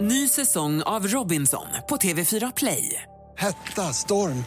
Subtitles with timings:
[0.00, 3.02] Ny säsong av Robinson på TV4 Play.
[3.38, 4.44] Hetta, storm,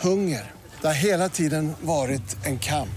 [0.00, 0.50] hunger.
[0.80, 2.88] Det har hela tiden varit en kamp.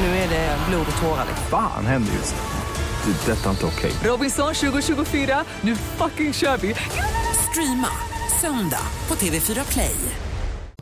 [0.00, 1.26] Nu är det blod och tårar.
[1.50, 3.12] Fan händer just nu.
[3.12, 3.32] Det.
[3.32, 3.92] Detta är inte okej.
[4.04, 6.74] Robinson 2024, nu fucking kör vi!
[7.50, 7.88] Streama
[8.40, 9.94] söndag på TV4 Play.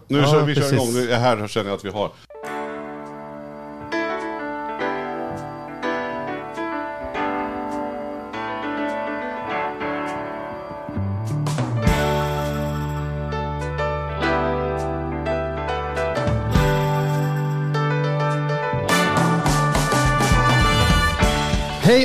[0.08, 0.94] Nu Ja, kör vi kör igång.
[0.94, 2.12] Det här känner jag att vi har.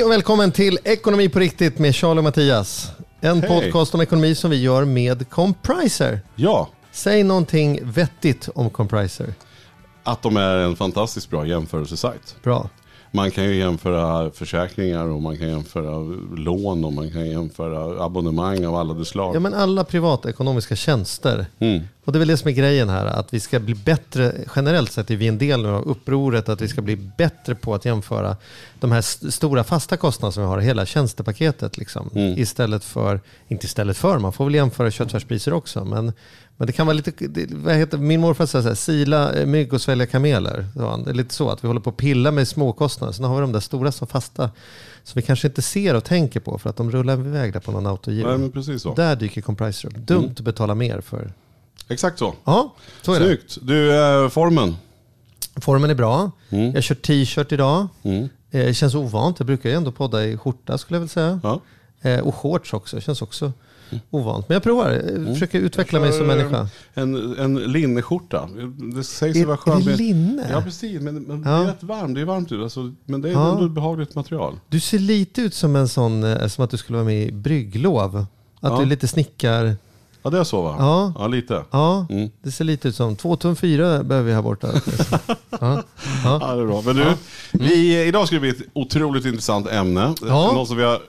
[0.08, 2.90] Och välkommen till Ekonomi på riktigt med Charlie och Mattias.
[3.20, 3.48] En Hej.
[3.48, 6.20] podcast om ekonomi som vi gör med Compriser.
[6.34, 9.34] Ja, Säg någonting vettigt om Compriser.
[10.02, 12.36] att de är en fantastiskt bra jämförelsesajt.
[12.42, 12.68] Bra.
[13.10, 15.98] Man kan ju jämföra försäkringar och man kan jämföra
[16.36, 19.36] lån och man kan jämföra abonnemang av alla de slag.
[19.36, 21.46] Ja men alla privatekonomiska tjänster.
[21.58, 21.82] Mm.
[22.04, 24.92] Och det är väl det som är grejen här, att vi ska bli bättre, generellt
[24.92, 27.84] sett är vi en del nu av upproret, att vi ska bli bättre på att
[27.84, 28.36] jämföra
[28.80, 32.10] de här st- stora fasta kostnaderna som vi har, hela tjänstepaketet liksom.
[32.14, 32.38] Mm.
[32.38, 36.12] Istället för, inte istället för, man får väl jämföra köttfärspriser också, men,
[36.58, 39.46] men det kan vara lite, det, vad heter, min morfar säger så här, sila eh,
[39.46, 40.66] mygg och svälja kameler.
[40.74, 40.96] sa.
[40.96, 43.40] Det är lite så, att vi håller på att pilla med småkostnader, sen har vi
[43.40, 44.50] de där stora som fasta,
[45.04, 47.72] som vi kanske inte ser och tänker på, för att de rullar iväg där på
[47.72, 48.94] någon autogiro.
[48.96, 49.94] Där dyker Compriser upp.
[49.94, 50.30] Dumt Mm.
[50.30, 51.32] att betala mer för.
[51.88, 52.34] Exakt så.
[52.44, 53.26] Ja, så är det.
[53.26, 53.58] Snyggt.
[53.62, 54.76] Du, eh, formen.
[55.56, 56.30] Formen är bra.
[56.50, 56.74] Mm.
[56.74, 57.86] Jag kör t-shirt idag.
[58.02, 58.28] Mm.
[58.50, 59.38] Eh, känns ovant.
[59.38, 61.40] Jag brukar ju ändå podda i skjorta skulle jag vilja säga.
[61.42, 61.60] Ja.
[62.02, 63.00] Eh, och shorts också.
[63.00, 63.52] Känns också
[64.10, 64.48] ovant.
[64.48, 64.90] Men jag provar.
[64.90, 65.32] Jag Mm.
[65.34, 66.68] försöker utveckla mig som människa.
[66.94, 68.48] En, en linneskjorta.
[68.96, 69.84] Det sägs ju Är, vara är skönt.
[69.84, 70.48] det med- linne?
[70.52, 71.00] Ja, precis.
[71.00, 71.50] Men, men Ja.
[71.50, 72.14] det är rätt varmt.
[72.14, 72.62] Det är varmt ut.
[72.62, 73.52] Alltså, men det är Ja.
[73.52, 74.54] ändå ett behagligt material.
[74.68, 77.32] Du ser lite ut som en sån, eh, som att du skulle vara med i
[77.32, 78.16] brygglov.
[78.16, 78.26] Att
[78.60, 78.76] Ja.
[78.76, 79.76] du är lite snickar.
[80.22, 80.76] Ja, det är så va?
[80.78, 81.12] Ja.
[81.18, 81.62] Ja, lite.
[81.70, 82.30] Ja, Mm.
[82.42, 84.68] det ser lite ut som två tum fyra behöver vi här borta.
[85.50, 85.58] ja.
[85.60, 85.82] Ja.
[86.24, 86.82] Ja, det är bra.
[86.84, 87.04] Men du,
[87.52, 90.14] vi, idag ska det bli ett otroligt intressant ämne.
[90.28, 90.52] Ja.
[90.52, 91.00] Något som vi har,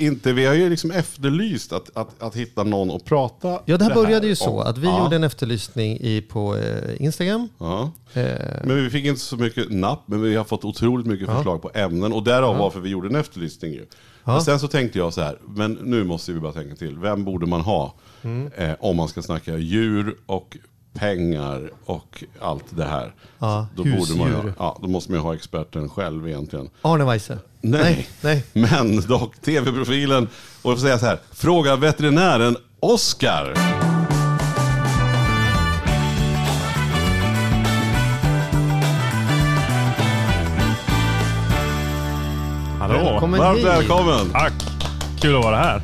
[0.00, 3.84] inte, vi har ju liksom efterlyst att, att, att hitta någon att prata ja, det
[3.84, 4.58] här började ju så om.
[4.58, 5.02] att vi ja.
[5.04, 7.48] gjorde en efterlysning i, på eh, Instagram.
[7.58, 7.90] Ja.
[8.14, 8.22] Eh,
[8.64, 11.70] Men vi fick inte så mycket napp, men vi har fått otroligt mycket förslag på
[11.74, 12.12] ämnen.
[12.12, 13.86] Och därav varför vi gjorde en efterlysning ju.
[14.24, 16.98] Men sen så tänkte jag så här, men nu måste vi bara tänka till.
[16.98, 18.50] Vem borde man ha Mm.
[18.56, 20.56] eh, om man ska snacka djur och
[20.94, 23.14] pengar och allt det här?
[23.38, 24.54] Ja, då, borde man, husdjur.
[24.58, 26.70] ja, då måste man ju ha experten själv egentligen.
[26.82, 27.38] Arne Weise.
[27.60, 28.08] Nej.
[28.20, 28.44] Nej.
[28.52, 30.28] Men dock tv-profilen,
[30.62, 33.54] och jag får säga så här, fråga veterinären Oscar.
[42.80, 43.04] Hallå!
[43.04, 43.66] Välkommen Varmt hit.
[43.66, 44.30] välkommen!
[44.32, 44.52] Tack!
[45.20, 45.82] Kul att vara här.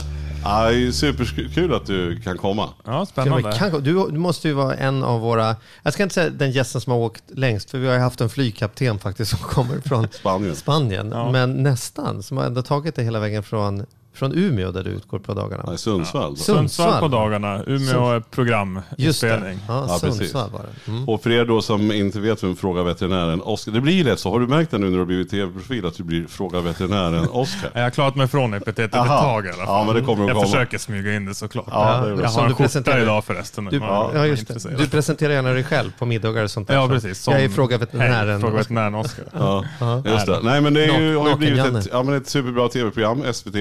[0.49, 2.69] Ja, det är superkul att du kan komma.
[2.85, 3.53] Ja, spännande.
[3.59, 6.81] kanske- Du, du måste ju vara en av våra, jag ska inte säga den gästen
[6.81, 10.09] som har åkt längst, för vi har ju haft en flygkapten faktiskt som kommer från
[10.13, 10.57] Spanien.
[10.57, 11.31] Spanien, Ja.
[11.33, 15.19] men nästan, som har ändå tagit det hela vägen från, från Umeå där du utgår
[15.19, 15.65] på dagarna.
[15.67, 16.37] Nej, Sundsvall.
[16.37, 18.23] Så- Sundsvall på dagarna, Umeå Sundsvall.
[18.31, 19.07] programinspelning.
[19.07, 19.29] Just det,
[19.69, 20.19] ja, Ja, precis.
[20.19, 20.91] Sundsvall var det.
[20.91, 21.09] Mm.
[21.09, 24.31] Och för er då som inte vet vem Fråga Veterinären Oscar, det blir lätt så.
[24.31, 27.29] Har du märkt det nu när du har blivit tv-profil att du blir Fråga Veterinären
[27.29, 27.71] Oscar?
[27.75, 29.67] Jag har klarat mig från epitetet ett tag i alla fall.
[29.67, 30.47] Ja, men det kommer att jag komma.
[30.47, 31.67] försöker smyga in det såklart.
[31.71, 32.25] Ja, det är bra.
[32.25, 33.65] jag har du en skjorta presenterar- idag förresten.
[33.65, 34.77] Du, ja, är just det.
[34.79, 36.75] Du presenterar gärna dig själv på middagar och sånt där.
[36.75, 37.23] Ja, precis.
[37.23, 38.29] Som- Jag är Fråga Veterinären.
[38.31, 39.25] Hej, Fråga veterinären Oskar.
[39.33, 39.65] Ja,
[40.05, 40.41] just det.
[40.43, 43.55] Nej men det är ju, har ju blivit ett, ja, men ett superbra tv-program, SVT,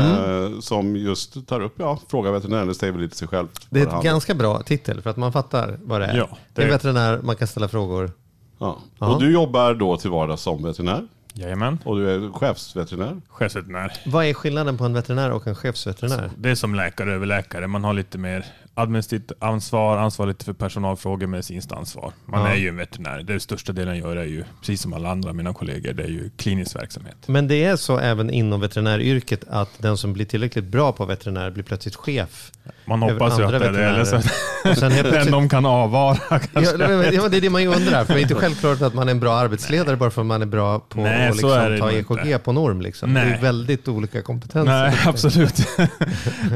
[0.00, 3.48] eh, som just tar upp, ja, Fråga Veterinären, det säger väl lite sig själv.
[3.70, 4.02] Det är om.
[4.02, 6.16] ganska bra titel för att man fattar vad det är.
[6.16, 8.10] Ja, det är en det- veterinär, man kan ställa frågor.
[8.58, 8.78] Ja.
[8.98, 9.14] Ja.
[9.14, 11.78] Och du jobbar då till vardags som veterinär, Jajamän.
[11.84, 13.20] och du är chefsveterinär.
[13.28, 13.92] Chefsveterinär.
[14.06, 16.30] Vad är skillnaden på en veterinär och en chefsveterinär?
[16.38, 17.66] Det är som läkare över läkare.
[17.66, 18.44] Man har lite mer
[18.78, 22.12] administrativt ansvar, ansvar lite för personalfrågor, medicinskt ansvar.
[22.26, 22.48] Man Ja.
[22.48, 23.22] är ju en veterinär.
[23.22, 26.08] Det största delen jag gör är ju, precis som alla andra mina kollegor, det är
[26.08, 27.16] ju klinisk verksamhet.
[27.26, 31.50] Men det är så även inom veterinäryrket att den som blir tillräckligt bra på veterinär
[31.50, 32.52] blir plötsligt chef.
[32.84, 33.84] Man hoppas ju att det är det.
[33.84, 34.70] Eller så, veterinärer.
[34.70, 36.60] Och sen helt den de kan avvara kanske.
[36.60, 38.04] Ja, det ja, det är det man ju undrar.
[38.04, 40.42] För det är inte självklart att man är en bra arbetsledare bara för att man
[40.42, 42.38] är bra på Nej, att liksom ta EKG inte.
[42.38, 42.80] på norm.
[42.80, 43.14] Liksom.
[43.14, 43.38] Det är Nej.
[43.42, 44.72] väldigt olika kompetenser.
[44.72, 45.68] Nej, absolut.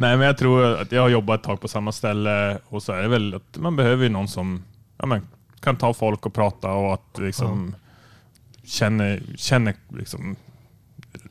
[0.00, 2.09] Nej, men jag tror att jag har jobbat ett tag på samma ställe
[2.68, 4.62] och så är det väl att man behöver ju någon som
[4.98, 5.28] ja, men,
[5.60, 7.74] kan ta folk och prata och att liksom
[8.64, 10.36] känner, känner liksom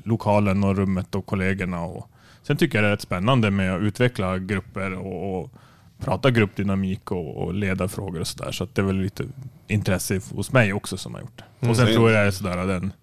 [0.04, 1.81] lokalen och rummet och kollegorna.
[1.81, 2.10] Och,
[2.44, 5.52] sen tycker jag det är rätt spännande med att utveckla grupper och, och
[6.00, 8.52] prata gruppdynamik och, och leda frågor och sådär.
[8.52, 9.24] Så att det är väl lite
[9.68, 11.70] intresse hos mig också som har gjort det.
[11.70, 11.96] Och sen Mm.
[11.96, 12.94] tror jag det är sådär den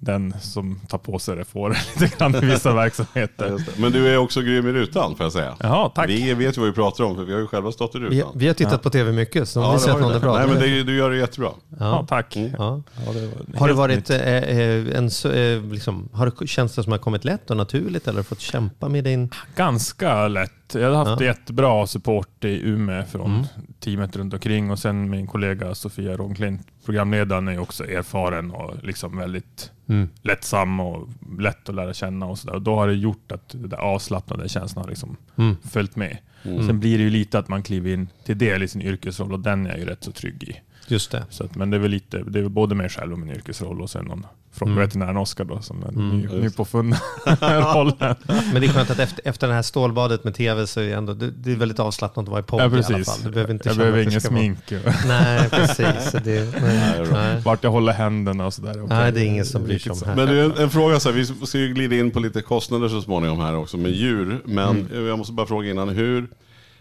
[0.00, 3.50] den som tar på sig det får det lite grann i vissa verksamheter.
[3.50, 3.80] Det.
[3.80, 5.56] Men du är också grym i rutan får jag säga.
[5.60, 6.08] Jaha, tack.
[6.08, 8.04] Vi vet ju vad vi pratar om för vi har ju själva stått i Vi,
[8.04, 8.32] rutan.
[8.34, 10.38] vi har tittat på tv mycket, så Ja, vi det att någon är bra.
[10.38, 11.50] Nej men det, du gör det jättebra.
[11.78, 12.36] Ja, tack.
[12.36, 12.46] Ja.
[12.58, 16.74] Ja, det var Har det varit eh, eh, en, så- eh, liksom, har det känts
[16.74, 19.30] det som har kommit lätt och naturligt eller har du fått kämpa med din...
[19.56, 20.65] Ganska lätt.
[20.74, 21.26] Jag har haft Ja.
[21.26, 23.46] jättebra support i Umeå från Mm.
[23.80, 29.16] teamet runt omkring och sen min kollega Sofia Ronklint, programledaren, är också erfaren och liksom
[29.18, 30.08] väldigt Mm.
[30.22, 31.08] lättsam och
[31.38, 32.58] lätt att lära känna och sådär.
[32.58, 35.56] Då har det gjort att det där avslappnade känslan har liksom Mm.
[35.70, 36.18] följt med.
[36.42, 39.40] Sen blir det ju lite att man kliver in till del i sin yrkesroll och
[39.40, 40.60] den är jag ju rätt så trygg i.
[40.88, 41.24] Just det.
[41.30, 43.30] Så att, men det är väl lite, det är väl både mig själv och min
[43.30, 44.80] yrkesroll och sen någon från Mm.
[44.80, 46.08] veterinären Oskar då som är Mm.
[46.18, 46.26] ny,
[47.74, 48.14] rollen.
[48.52, 50.92] Men det är skönt att efter, efter det här stålbadet med tv så är det,
[50.92, 53.06] ändå, det, det är väldigt avslappnat att vara i podd Ja, i alla precis.
[53.06, 53.22] fall.
[53.24, 54.58] Du behöver inte jag behöver ingen vara- smink.
[55.06, 56.12] Nej, precis.
[56.24, 57.40] Det, nej, nej.
[57.44, 58.70] Vart jag håller händerna och sådär.
[58.70, 58.86] okej.
[58.88, 60.16] nej, det är ingen som bryr sig om här.
[60.16, 62.42] Men det är en, en fråga så här, vi ska ju glida in på lite
[62.42, 64.42] kostnader så småningom här också med djur.
[64.44, 66.26] Men jag måste bara fråga innan, hur,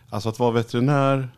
[0.10, 1.30] alltså att vara veterinär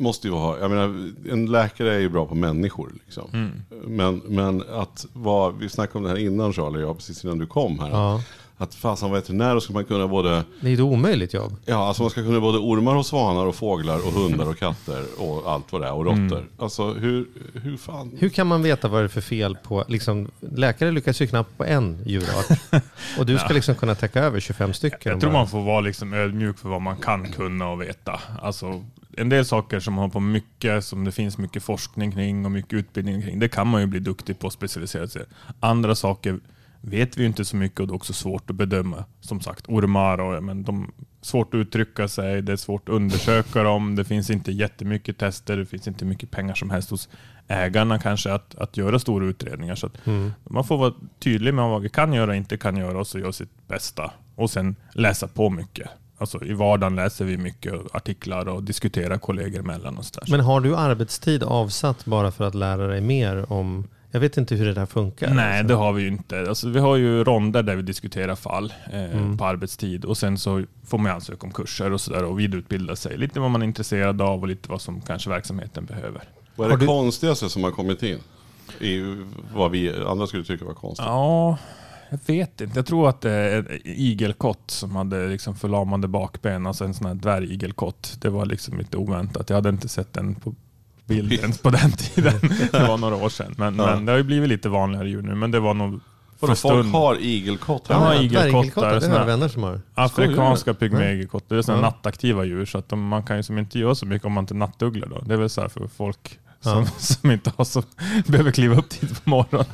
[0.00, 3.52] måste ju vara, jag menar en läkare är ju bra på människor liksom.
[3.84, 7.46] Men, men att vara, vi snackade om det här innan Charlie, ja, precis innan du
[7.46, 7.90] kom här.
[7.90, 8.22] Ja.
[8.56, 11.56] Att fasen veterinär, då ska man kunna både, Det är ett omöjligt jobb.
[11.64, 15.04] ja alltså man ska kunna både ormar och svanar och fåglar och hundar och katter
[15.18, 16.48] och allt vad det är och råttor.
[16.58, 18.12] Alltså hur, hur fan?
[18.18, 19.84] Hur kan man veta vad det är för fel på...
[19.88, 22.60] Liksom, läkare lyckas ju knappt på en djurart.
[23.18, 25.12] Och du ska liksom kunna täcka över 25 stycken.
[25.12, 25.38] Jag tror bara.
[25.38, 28.20] man får vara liksom ödmjuk för vad man kan kunna och veta.
[28.42, 28.84] Alltså,
[29.16, 32.50] en del saker som man har på mycket, som det finns mycket forskning kring och
[32.50, 35.22] mycket utbildning kring, det kan man ju bli duktig på och specialisera sig.
[35.60, 36.40] Andra saker
[36.80, 39.04] vet vi inte så mycket och det är också svårt att bedöma.
[39.20, 40.92] Som sagt, ormar och men de
[41.22, 45.56] svårt att uttrycka sig, det är svårt att undersöka dem, det finns inte jättemycket tester,
[45.56, 47.08] det finns inte mycket pengar som helst hos
[47.48, 49.74] ägarna kanske att, att göra stora utredningar.
[49.74, 50.06] Så att
[50.44, 53.18] Man får vara tydlig med vad vi kan göra och inte kan göra och så
[53.18, 54.10] göra sitt bästa.
[54.34, 55.88] Och sen läsa på mycket.
[56.20, 59.98] Alltså I vardagen läser vi mycket artiklar och diskuterar kollegor emellan.
[59.98, 60.30] Och så där.
[60.30, 63.88] Men har du arbetstid avsatt bara för att lära dig mer om...
[64.10, 65.34] Jag vet inte hur det där funkar.
[65.34, 65.68] Nej, alltså.
[65.68, 66.40] det har vi ju inte.
[66.48, 70.62] Alltså, vi har ju ronder där vi diskuterar fall eh, på arbetstid och sen så
[70.86, 73.16] får man ansöka om kurser och sådär och vidareutbilda sig.
[73.18, 76.22] Lite vad man är intresserad av och lite vad som kanske verksamheten behöver.
[76.56, 78.18] Vad är det du- konstigaste som har kommit in?
[78.80, 79.16] I
[79.54, 81.06] vad vi andra skulle tycka var konstigt.
[81.06, 81.58] Ja,
[82.10, 82.78] jag vet inte.
[82.78, 87.06] Jag tror att det är en igelkott som hade liksom förlamande bakben, alltså en sån
[87.06, 88.16] här dvärgigelkott.
[88.20, 89.50] Det var liksom lite oväntat.
[89.50, 90.54] Jag hade inte sett den på
[91.06, 92.32] bilden på den tiden.
[92.72, 93.54] Det var några år sedan.
[93.58, 93.86] Men, Ja.
[93.94, 95.34] men det har ju blivit lite vanligare djur nu.
[95.34, 96.00] Men det var nog
[96.40, 99.80] för Vadå, folk har igelkott Ja, ja, igelkottar, det här- jag vänner som har.
[99.94, 101.86] Afrikanska pygméigelkottar, det är sådana Ja.
[101.90, 102.66] nattaktiva djur.
[102.66, 104.56] Så att de, man kan ju som inte göra så mycket om man inte är
[104.56, 105.06] nattugglor.
[105.08, 105.20] Då.
[105.20, 106.86] Det är väl så här för folk som, Ja.
[106.98, 107.82] som inte har så,
[108.26, 109.66] behöver kliva upp tidigt på morgonen.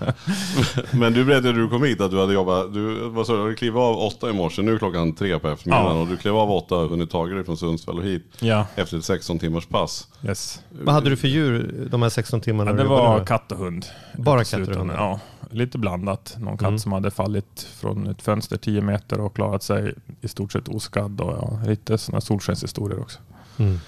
[0.91, 3.49] Men du berättade när du kom hit att du hade jobbat, du, vad sa du,
[3.49, 6.03] du klev av åtta i morse, nu är klockan tre på eftermiddagen Ja.
[6.03, 8.99] och du klev av åtta och hunnit tagit dig från Sundsvall och hit Ja, efter
[8.99, 10.09] ett 16 timmars pass.
[10.23, 10.61] yes.
[10.71, 12.73] Vad hade du för djur de här 16 timmarna?
[12.73, 13.87] Det var katt och hund.
[14.19, 14.95] Bara På katter och hundar?
[14.97, 16.35] Ja, lite blandat.
[16.39, 16.79] Någon katt Mm.
[16.79, 21.21] som hade fallit från ett fönster 10 meter och klarat sig i stort sett oskadd.
[21.21, 23.19] Och ja, lite sådana solskenshistorier också.
[23.59, 23.81] Mm.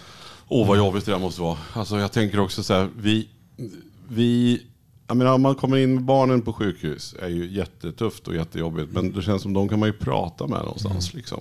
[0.48, 1.58] Åh vad jobbigt det där måste vara.
[1.72, 3.28] Alltså jag tänker också så här, vi,
[4.08, 4.62] vi,
[5.06, 8.92] jag menar om man kommer in med barnen på sjukhus är ju jättetufft och jättejobbigt.
[8.92, 11.40] Men det känns som de kan man ju prata med någonstans liksom.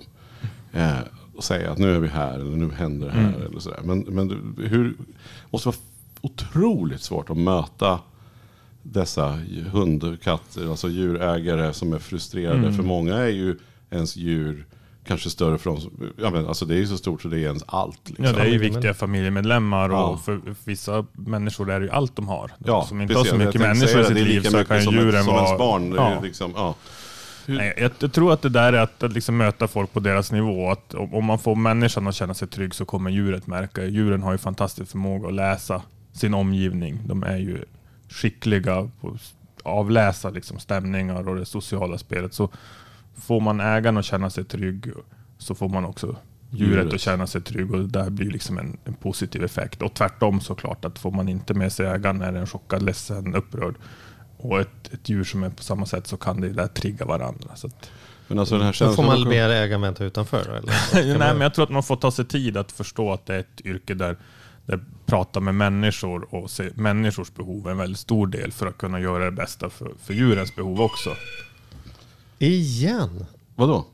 [0.72, 0.98] Eh,
[1.36, 3.80] och säga att nu är vi här eller nu händer det här eller sådär.
[3.84, 4.94] Men, men du- hur, det
[5.50, 5.76] måste vara
[6.20, 8.00] otroligt svårt att möta
[8.82, 9.38] dessa
[9.72, 12.72] hund, katter, alltså djurägare som är frustrerade.
[12.72, 13.58] För många är ju
[13.90, 14.66] ens djur
[15.08, 15.80] kanske större för dem.
[15.80, 18.00] som- Ja, men, alltså det är ju så stort så det är ens allt.
[18.08, 18.24] Liksom.
[18.24, 20.04] Ja, det är ju viktiga familjemedlemmar Ja.
[20.06, 22.50] och för vissa människor är det ju allt de har.
[22.58, 23.32] Ja, som inte precis.
[23.32, 25.34] har så mycket människor i sitt liv lika så mycket kan som, djuren ett, som
[25.34, 25.44] vara...
[25.46, 25.90] ens barn.
[25.90, 26.20] Det är Ja.
[26.20, 26.74] Liksom, ja.
[27.46, 30.32] Nej, jag, jag tror att det där är att, att liksom möta folk på deras
[30.32, 30.70] nivå.
[30.70, 33.84] Att om, om man får människan att känna sig trygg så kommer djuret märka.
[33.84, 37.00] Djuren har ju fantastisk förmåga att läsa sin omgivning.
[37.06, 37.64] De är ju
[38.08, 39.20] skickliga på att
[39.62, 42.34] avläsa liksom stämningar och det sociala spelet.
[42.34, 42.50] Så
[43.20, 44.92] får man ägaren att känna sig trygg
[45.38, 46.06] så får man också
[46.50, 46.94] djuret, Djuret.
[46.94, 49.82] att känna sig trygg och det där blir liksom en, en positiv effekt.
[49.82, 53.74] Och tvärtom såklart att får man inte med sig ägaren är den chockad, ledsen, upprörd
[54.36, 57.56] och ett, ett djur som är på samma sätt så kan det där trigga varandra.
[57.56, 57.90] Så att,
[58.28, 59.06] Men alltså den här Då får känslan...
[59.20, 60.72] man be ägaren vänta utanför då, eller?
[61.18, 63.40] Nej, men jag tror att man får ta sig tid att förstå att det är
[63.40, 64.16] ett yrke där,
[64.66, 68.78] där prata med människor och se människors behov är en väldigt stor del för att
[68.78, 71.10] kunna göra det bästa för, för djurens behov också.
[72.38, 73.26] Igen?
[73.56, 73.84] Vadå?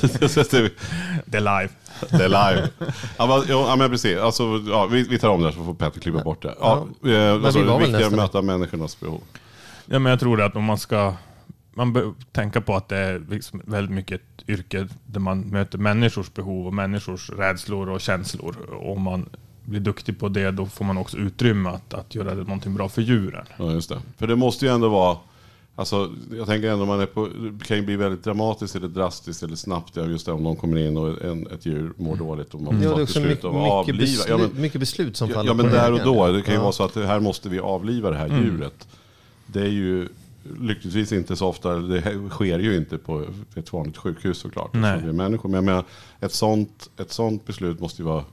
[0.00, 0.22] det
[1.26, 1.68] Det är live.
[2.24, 2.68] är live.
[3.16, 4.18] Ja, men, ja men precis.
[4.18, 6.54] Alltså, ja, vi, vi tar om det här så får Petter klippa bort det.
[6.60, 9.20] Ja, eh, vi alltså, det var är väl att nästan- möta människornas behov.
[9.86, 11.14] Ja, men jag tror att om man ska
[11.76, 15.78] man bör tänka på att det är liksom väldigt mycket ett yrke där man möter
[15.78, 18.56] människors behov och människors rädslor och känslor.
[18.70, 19.28] Och om man
[19.64, 23.02] blir duktig på det, då får man också utrymme att, att göra någonting bra för
[23.02, 23.46] djuren.
[23.56, 23.98] Ja, just det.
[24.18, 25.16] För det måste ju ändå vara,
[25.74, 29.42] alltså, jag tänker ändå man är på, det kan ju bli väldigt dramatiskt eller drastiskt
[29.42, 29.96] eller snabbt.
[29.96, 32.82] Ja, just det, om någon kommer in och en, ett djur mår dåligt och man
[32.82, 33.98] ett också beslut om att avliva.
[33.98, 36.54] beslut, Ja, men, mycket beslut som faller ja, men på där och då, det kan
[36.54, 36.62] ju Ja.
[36.62, 38.88] vara så att här måste vi avliva det här djuret.
[39.46, 40.08] Det är ju
[40.60, 44.70] lyckligtvis inte så ofta, det sker ju inte på ett vanligt sjukhus såklart.
[44.72, 45.00] Nej.
[45.02, 45.48] Vi är människor.
[45.48, 45.84] Men jag menar,
[46.20, 48.24] ett sånt, ett sånt beslut måste ju vara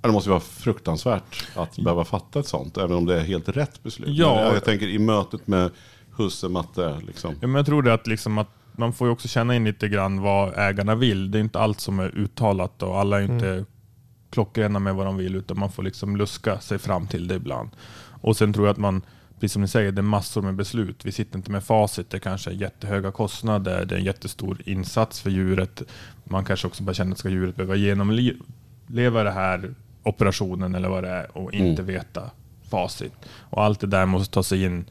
[0.00, 3.82] Det måste vara fruktansvärt att behöva fatta ett sånt, även om det är helt rätt
[3.82, 4.08] beslut.
[4.08, 4.34] Ja.
[4.34, 5.70] Men jag tänker i mötet med
[6.18, 7.34] husse Matte, liksom.
[7.40, 9.88] Ja, men jag tror det att, liksom att man får ju också känna in lite
[9.88, 11.30] grann vad ägarna vill.
[11.30, 13.64] Det är inte allt som är uttalat och alla är inte
[14.30, 17.70] klockrena med vad de vill, utan man får liksom luska sig fram till det ibland.
[18.20, 19.02] Och sen tror jag att man,
[19.34, 21.04] precis som ni säger, det är massor med beslut.
[21.04, 22.10] Vi sitter inte med facit.
[22.10, 25.82] Det kanske är jättehöga kostnader, det är en jättestor insats för djuret.
[26.24, 31.04] Man kanske också bara känner att ska djuret behöva genomleva det här operationen eller vad
[31.04, 32.30] det är och inte veta
[32.70, 33.12] facit.
[33.30, 34.84] Och allt det där måste ta sig in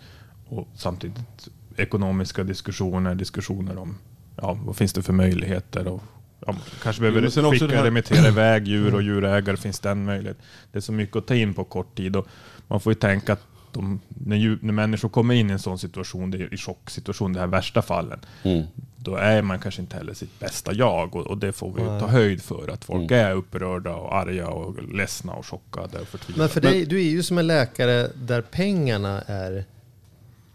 [0.49, 3.97] och samtidigt ekonomiska diskussioner, diskussioner om
[4.41, 6.01] ja, vad finns det för möjligheter och
[6.45, 10.05] ja, kanske Jo, behöver också skicka det här- remittera iväg djur och djurägare, finns den
[10.05, 10.37] möjlighet?
[10.71, 12.27] Det är så mycket att ta in på kort tid och
[12.67, 15.79] man får ju tänka att de, när, djur, när människor kommer in i en sån
[15.79, 18.63] situation, det är i chocksituation, de här värsta fallen, Mm.
[18.97, 21.87] då är man kanske inte heller sitt bästa jag och, och det får vi ju
[21.99, 23.25] ta höjd för, att folk Mm.
[23.25, 26.41] är upprörda och arga och ledsna och chockade och förtvivlade.
[26.43, 29.65] Men för dig, du är ju som en läkare där pengarna är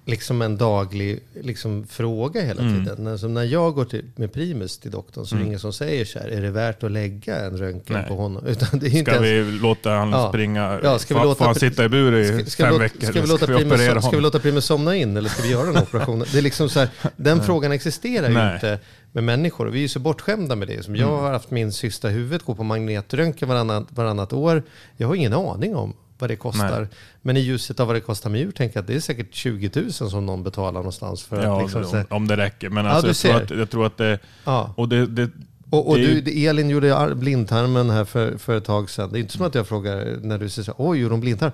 [0.05, 2.85] liksom en daglig liksom, fråga hela Mm.
[2.85, 3.07] tiden.
[3.07, 6.05] Alltså, när jag går till, med Primus till doktorn så är det ingen som säger
[6.05, 8.09] så här, är det värt att lägga en röntgen Nej.
[8.09, 8.47] på honom?
[8.47, 10.29] Utan det är ju inte Ska ens, vi låta han Ja.
[10.29, 10.81] springa?
[10.83, 13.07] Ja, ska vi låta får han sitta i bur i Ska, ska, fem låta, veckor?
[13.07, 14.21] ska, vi låta ska vi Primus, ska vi honom?
[14.23, 16.27] låta Primus somna in eller ska vi göra den operationen?
[16.33, 18.55] Det är liksom så här, den frågan existerar ju Nej.
[18.55, 18.79] inte
[19.13, 19.67] med människor.
[19.67, 20.85] Vi är ju så bortskämda med det.
[20.85, 21.21] Som jag Mm.
[21.25, 24.63] har haft min sista huvud, går på magnetröntgen varannat, varannat år.
[24.97, 26.81] Jag har ingen aning om vad det kostar.
[26.81, 26.89] Nej.
[27.23, 29.35] Men i ljuset av vad det kostar med djur tänker jag att det är säkert
[29.35, 32.71] 20 000 som någon betalar någonstans för Ja, att liksom, om, om det räcker.
[32.71, 34.19] Men Ja, alltså, jag, tror att, jag tror att det...
[34.45, 34.75] ja.
[34.77, 35.31] Och det, det,
[35.71, 39.13] Och, och du, Elin gjorde ar- blindtarmen här för, för ett tag sedan.
[39.13, 41.21] Det är inte som att jag frågar när du säger så här, oj, gjorde hon
[41.21, 41.53] blindtarm?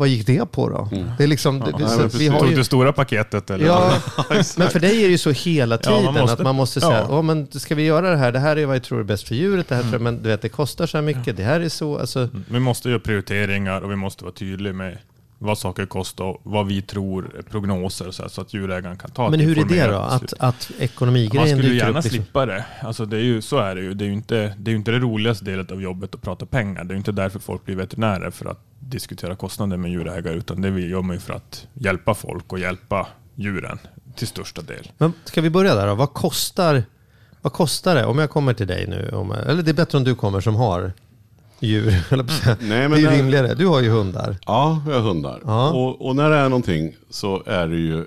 [0.00, 0.88] Vad gick det på då?
[1.18, 3.66] Det är liksom, det, det, nej, vi har Tog ju, du stora paketet eller?
[3.66, 3.92] Ja,
[4.56, 6.80] men för dig är det ju så hela Ja, man tiden måste- att man måste
[6.80, 7.06] säga, ja.
[7.10, 7.22] ja.
[7.22, 8.32] men ska vi göra det här?
[8.32, 9.68] Det här är vad jag tror är bäst för djuret.
[9.68, 11.36] Det här tror jag, men du vet, det kostar så här mycket.
[11.36, 12.28] Det här är så, alltså.
[12.48, 14.98] Vi måste göra prioriteringar och vi måste vara tydliga med
[15.42, 19.30] vad saker kostar och vad vi tror prognoser så, här, så att djurägaren kan ta
[19.30, 19.98] Men hur är det då?
[19.98, 22.04] Att, att Man ekonomigrejen skulle ju dyker gärna upp?
[22.04, 22.24] Liksom.
[22.24, 22.64] slippa det.
[22.82, 23.94] Alltså det är ju, så är det ju.
[23.94, 26.84] Det är ju inte det, är inte det roligaste delen av jobbet att prata pengar.
[26.84, 30.60] Det är ju inte därför folk blir veterinärer, för att diskutera kostnader med djurägare, utan
[30.60, 33.78] det gör man ju för att hjälpa folk och hjälpa djuren
[34.16, 34.90] till största del.
[34.98, 35.94] Men ska vi börja där då?
[35.94, 36.84] Vad kostar,
[37.40, 39.10] vad kostar det om jag kommer till dig nu?
[39.12, 40.92] Om, eller det är bättre om du kommer som har
[41.60, 41.90] djur.
[42.10, 42.20] jag.
[42.60, 43.54] Nej, men det är ju när- rimligare.
[43.54, 44.36] Du har ju hundar.
[44.46, 45.42] Ja, vi har hundar.
[45.44, 45.70] Ja.
[45.70, 48.06] Och, och när det är någonting så är det ju...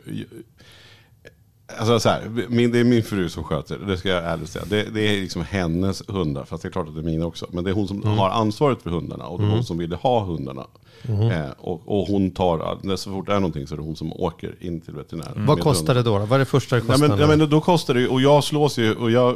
[1.79, 4.49] Alltså så här, min, det är min fru som sköter det, det ska jag ärligt
[4.49, 4.65] säga.
[4.69, 7.47] Det, det är liksom hennes hundar, fast det är klart att det är mina också.
[7.51, 8.17] Men det är hon som Mm.
[8.17, 10.65] har ansvaret för hundarna och det är hon som ville ha hundarna.
[11.03, 11.45] Mm-hmm.
[11.45, 14.13] Eh, och, och hon tar, så fort det är någonting så är det hon som
[14.13, 15.45] åker in till veterinären.
[15.45, 16.17] Vad med kostar det då?
[16.17, 17.07] Vad är det första det Nej, kostar?
[17.07, 19.35] men, ja, men då kostar det och jag slås ju, och jag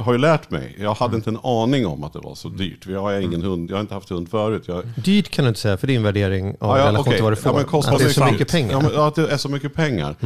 [0.00, 0.76] har ju lärt mig.
[0.80, 2.86] Jag hade inte en aning om att det var så dyrt.
[2.86, 4.62] Jag har ingen hund, jag har inte haft hund förut.
[4.66, 7.12] Jag, Dyrt kan du inte säga, för din värdering av Ja, relation okej.
[7.12, 7.52] till vad du får.
[7.52, 8.70] Ja, men kostnaden att det är så mycket pengar.
[8.70, 8.82] Mm.
[8.84, 10.16] Ja, men, ja, att det är så mycket pengar.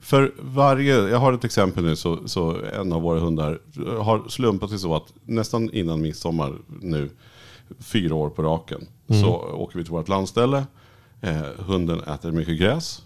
[0.00, 3.58] För varje, jag har ett exempel nu, så, så en av våra hundar
[4.00, 7.10] har slumpat sig så att nästan innan midsommar nu,
[7.80, 9.22] fyra år på raken, Mm.
[9.22, 10.66] så åker vi till vårt landställe.
[11.20, 13.02] Eh, hunden äter mycket gräs.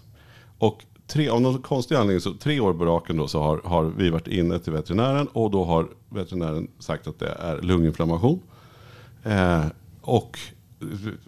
[0.57, 3.83] Och tre, av någon konstig anledning, så tre år på raken då, så har, har
[3.83, 8.39] vi varit inne till veterinären och då har veterinären sagt att det är lunginflammation.
[9.23, 9.65] Eh,
[10.01, 10.39] och,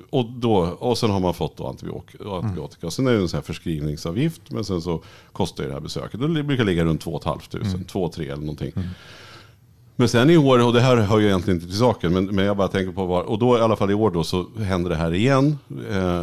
[0.10, 2.24] och, då, och sen har man fått då antibiotika.
[2.30, 2.92] Antibiotika.
[2.92, 4.42] Sen är det en sån här förskrivningsavgift.
[4.52, 6.20] Men sen så kostar det här besöket.
[6.22, 8.74] Det brukar ligga runt 2 500, 2 3 eller någonting.
[10.00, 12.46] Men sen i år, och det här hör ju egentligen inte till saken, men, men
[12.46, 14.90] jag bara tänker på var, och då i alla fall i år då så händer
[14.90, 15.58] det här igen.
[15.92, 16.22] Eh,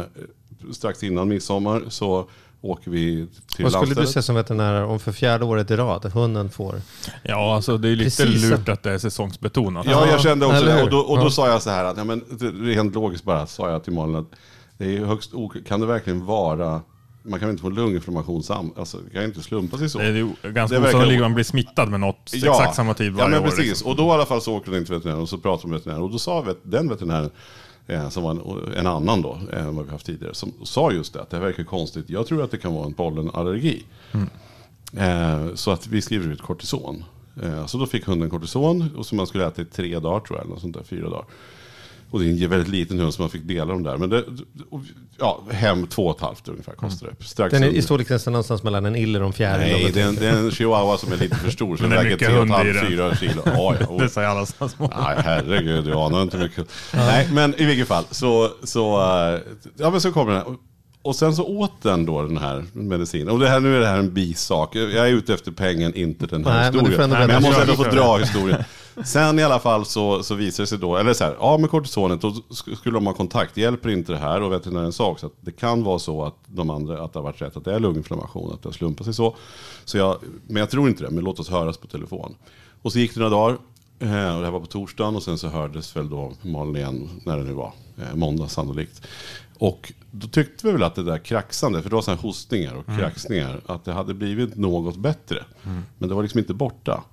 [0.71, 2.29] strax innan midsommar så
[2.61, 6.05] åker vi till Vad skulle du säga som veterinär om för fjärde året i rad
[6.13, 6.81] hunden får?
[7.23, 8.49] Ja, alltså det är lite Precis.
[8.49, 9.85] lurt att det är säsongsbetonat.
[9.89, 10.83] Ja, jag kände också det.
[10.83, 11.29] Och då, och då Ja.
[11.29, 12.21] sa jag så här att, ja, men,
[12.61, 14.31] rent logiskt bara, sa jag till Malin att
[14.77, 16.81] det är högst ok- Kan det verkligen vara,
[17.27, 19.99] man kan inte få lunginflammation sam, alltså det kan inte slumpa sig så.
[19.99, 22.51] Det är ju ganska osannolikt att man blir smittad med något Ja.
[22.51, 23.49] exakt samma tid varje Ja men år.
[23.51, 23.91] precis, liksom.
[23.91, 25.77] och då i alla fall så åker den in till veterinären och så pratar med
[25.77, 26.03] veterinären.
[26.03, 27.29] Och då sa den veterinären,
[27.87, 31.13] eh, som var en, en annan då, än vad vi haft tidigare, som sa just
[31.13, 32.09] det, att det här verkar konstigt.
[32.09, 33.83] Jag tror att det kan vara en pollenallergi.
[34.97, 37.03] Eh, så att vi skriver ut kortison.
[37.43, 40.39] Eh, så då fick hunden kortison och som man skulle äta i tre dagar tror
[40.39, 41.25] jag, eller sånt där, fyra dagar.
[42.11, 43.97] Och det är en väldigt liten hund som man fick dela dem där.
[43.97, 44.23] Men det,
[44.69, 44.81] och,
[45.19, 47.25] ja, hem två och ett halvt ungefär kostar det.
[47.25, 49.71] Strax Den är i storleksgränsen någonstans mellan en iller och en fjäril.
[49.83, 51.77] Nej, det är, en, det är en chihuahua som är lite för stor.
[51.77, 53.41] Som Men väger tre och ett halvt, fyra kilo.
[53.45, 53.97] Ja, ja, oj.
[53.99, 54.67] Det säger alla små.
[54.79, 56.67] Nej, herregud, du anar inte mycket.
[56.93, 59.39] Nej, men i vilket fall så, så, eh,
[59.77, 60.47] ja, men så kommer den här.
[60.47, 60.59] Och-
[61.01, 63.29] Och sen så åt den då den här medicinen.
[63.29, 64.75] Och det här, nu är det här en bisak.
[64.75, 67.09] Jag är ute efter pengen, inte den här Nej, men historien.
[67.09, 67.33] Men, berätta.
[67.33, 68.63] jag måste ändå få dra historien.
[69.05, 71.69] Sen i alla fall så, så visar det sig då, eller så här, ja med
[71.69, 73.57] kortisonet då sk- skulle de ha kontakt.
[73.57, 76.69] Hjälper inte det här och veterinären sa också att det kan vara så att de
[76.69, 79.13] andra, att det har varit rätt, att det är lunginflammation, att det har slumpat sig
[79.13, 79.35] så.
[79.85, 82.35] så jag, men jag tror inte det, men låt oss höras på telefon.
[82.81, 83.57] Och så gick det några dagar,
[83.99, 87.09] eh, och det här var på torsdagen och sen så hördes väl då Malin igen,
[87.25, 89.01] när det nu var, eh, måndag sannolikt.
[89.59, 92.85] Och då tyckte vi väl att det där kraxande, för det var sådana hostningar och
[92.85, 95.45] kraxningar, att det hade blivit något bättre.
[95.97, 97.03] Men det var liksom inte borta.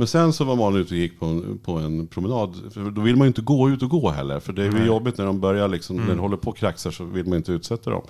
[0.00, 2.56] Men sen så var Malin ute och gick på en, på en promenad.
[2.72, 4.40] För då vill man ju inte gå ut och gå heller.
[4.40, 6.90] För det är ju jobbigt när de börjar liksom, när de håller på och kraxar
[6.90, 8.02] så vill man inte utsätta dem.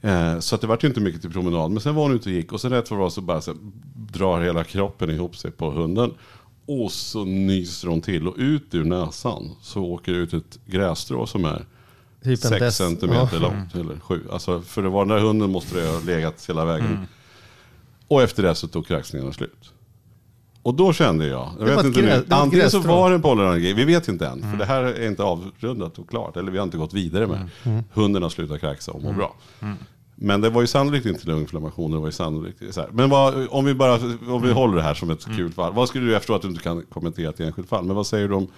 [0.00, 1.70] Eh, så att det vart ju inte mycket till promenad.
[1.70, 3.60] Men sen var hon ute och gick och sen rätt vad så bara så här,
[4.12, 6.14] drar hela kroppen ihop sig på hunden.
[6.66, 11.26] Och så nyser hon till och ut ur näsan så åker det ut ett grässtrå
[11.26, 11.64] som är
[12.24, 13.38] Typ sex dess- centimeter Ja.
[13.40, 13.74] långt.
[13.74, 14.20] Eller sju.
[14.32, 16.86] Alltså för det var den där hunden måste det ha legat hela vägen.
[16.86, 17.04] Mm.
[18.08, 19.72] Och efter det så tog kraxningarna slut.
[20.62, 23.84] Och då kände jag, jag vet inte nu, antingen så var det en pollenallergi, vi
[23.84, 24.38] vet inte än.
[24.38, 24.50] Mm.
[24.50, 26.36] För det här är inte avrundat och klart.
[26.36, 27.48] Eller vi har inte gått vidare med.
[27.62, 27.84] Mm.
[27.92, 29.34] Hunden har slutat kraxa och mår bra.
[30.14, 31.90] Men det var ju sannolikt inte lunginflammation.
[31.90, 32.88] Det var ju sannolikt så här.
[32.92, 33.94] Men vad, om vi bara
[34.28, 35.72] om vi håller det här som ett kul fall.
[35.72, 37.84] Vad skulle du, jag förstår att du inte kan kommentera ett enskilt fall.
[37.84, 38.48] Men vad säger du om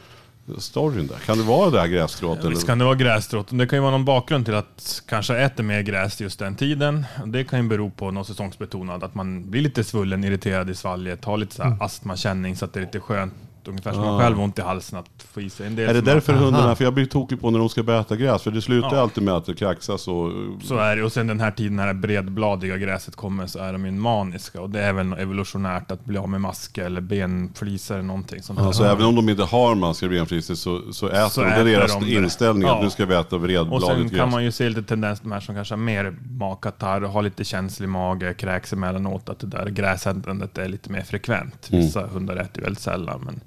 [0.58, 1.16] storyn där?
[1.16, 2.44] Kan det vara det här grässtrået?
[2.44, 3.46] Visst kan det vara grässtråt.
[3.50, 7.04] Det kan ju vara någon bakgrund till att kanske äter mer gräs just den tiden.
[7.26, 11.24] Det kan ju bero på något säsongsbetonat, att man blir lite svullen, irriterad i svalget,
[11.24, 11.78] har lite så Mm.
[11.78, 13.34] här astmakänning så att det är lite skönt.
[13.68, 15.90] Ungefär som man själv har ont i halsen att få i sig en del.
[15.90, 16.44] Är det därför Aha.
[16.44, 18.42] hundarna, för jag blir tokig på när de ska börja äta gräs.
[18.42, 19.00] För det slutar Ja.
[19.00, 20.32] alltid med att det kraxas och...
[20.62, 21.02] Så är det.
[21.04, 24.60] Och sen den här tiden när det bredbladiga gräset kommer så är de ju maniska.
[24.60, 28.58] Och det är väl evolutionärt att bli av med maske eller benflisor eller någonting sånt.
[28.58, 31.48] Alltså även om de inte har maskar och benflister så, så äter Så de.
[31.50, 32.82] Det är deras de inställning att Ja.
[32.82, 34.18] nu ska vi äta Och bredbladigt sen gräs.
[34.18, 37.22] kan man ju se lite tendens de här som kanske har mer magkatarr och har
[37.22, 41.68] lite känslig mage, kräks emellanåt, att det där gräsätandet är lite mer frekvent.
[41.72, 41.84] Mm.
[41.84, 43.20] Vissa hundar äter ju väldigt sällan.
[43.24, 43.40] Men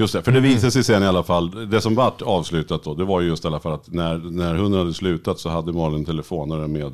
[0.00, 2.94] Just det, för det visade sig sen i alla fall, det som vart avslutat då,
[2.94, 5.72] det var ju just i alla fall att när, när hunden hade slutat så hade
[5.72, 6.92] Malin telefonare med,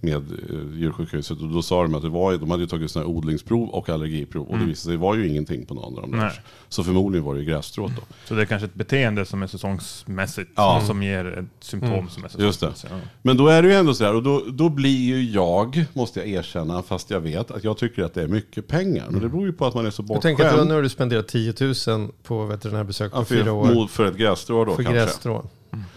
[0.00, 3.04] med eh, djursjukhuset och då sa de att det var, de hade ju tagit här
[3.04, 6.20] odlingsprov och allergiprov och det visade sig, det var ju ingenting på någon av dem.
[6.20, 6.40] Där.
[6.68, 8.02] Så förmodligen var det ju grässtrået då.
[8.24, 10.82] Så det är kanske ett beteende som är säsongsmässigt, Ja.
[10.86, 12.66] som ger ett symptom som är Just det.
[12.66, 12.92] säsongsmässigt.
[13.04, 13.08] Ja.
[13.22, 16.28] Men då är det ju ändå sådär, och då, då blir ju jag, måste jag
[16.28, 19.06] erkänna, fast jag vet att jag tycker att det är mycket pengar.
[19.10, 20.68] Men det beror ju på att man är så Jag tänker att du, bortskämd.
[20.68, 21.54] nu har du spenderat 10
[21.88, 23.86] 000 på veterinärbesök på Ja, fyra för, år.
[23.86, 25.00] för ett grässtrå då För kanske.
[25.00, 25.44] grässtrå.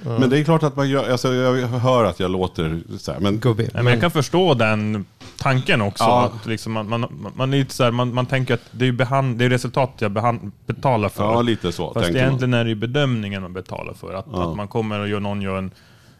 [0.03, 3.19] Men det är klart att man gör, alltså jag hör att jag låter så här,
[3.19, 3.63] men Gubbe.
[3.63, 5.05] Nej, men jag kan förstå den
[5.37, 6.03] tanken också.
[6.03, 6.31] Ja.
[6.35, 8.91] Att liksom man, man, man, är lite så här, man, man tänker att det är,
[8.91, 11.23] behand, det är resultat jag behand, betalar för.
[11.23, 12.27] ja, lite så Fast tänker man.
[12.27, 14.13] egentligen är det bedömningen man betalar för.
[14.13, 14.49] Att, Ja.
[14.49, 15.71] att man kommer och gör, någon gör en,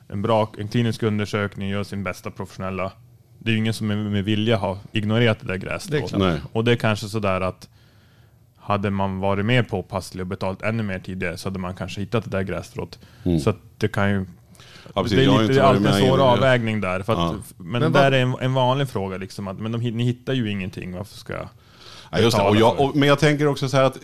[0.07, 2.91] en bra en klinisk undersökning, gör sin bästa professionella.
[3.39, 6.41] Det är ju ingen som med, med vilja har ignorerat det där grässtrået.
[6.53, 7.69] Och det är kanske sådär att
[8.61, 12.23] hade man varit mer påpasslig och betalat ännu mer tidigare så hade man kanske hittat
[12.23, 12.99] det där grässtrået.
[13.43, 14.15] Så att det kan ju...
[14.15, 14.27] Mm.
[14.95, 16.23] Ja, det är, lite, det är alltid en svår det.
[16.23, 17.01] avvägning där.
[17.03, 17.35] För att, Ja.
[17.57, 19.17] Men, Men det där är en, en vanlig fråga.
[19.17, 20.95] Liksom, att, men de, ni hittar ju ingenting.
[20.95, 21.47] Varför ska jag...
[22.11, 22.43] Ja, just det.
[22.43, 24.01] Och jag, och, men jag tänker också så här att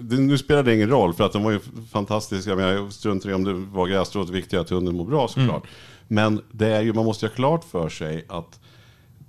[0.00, 1.60] det, nu spelar det ingen roll för att de var ju
[1.92, 2.56] fantastiska.
[2.56, 5.62] Men jag struntar i om det var grässtrået, viktigt att hunden mår bra såklart.
[5.62, 5.68] Mm.
[6.08, 8.60] Men det är ju, man måste ju ha klart för sig att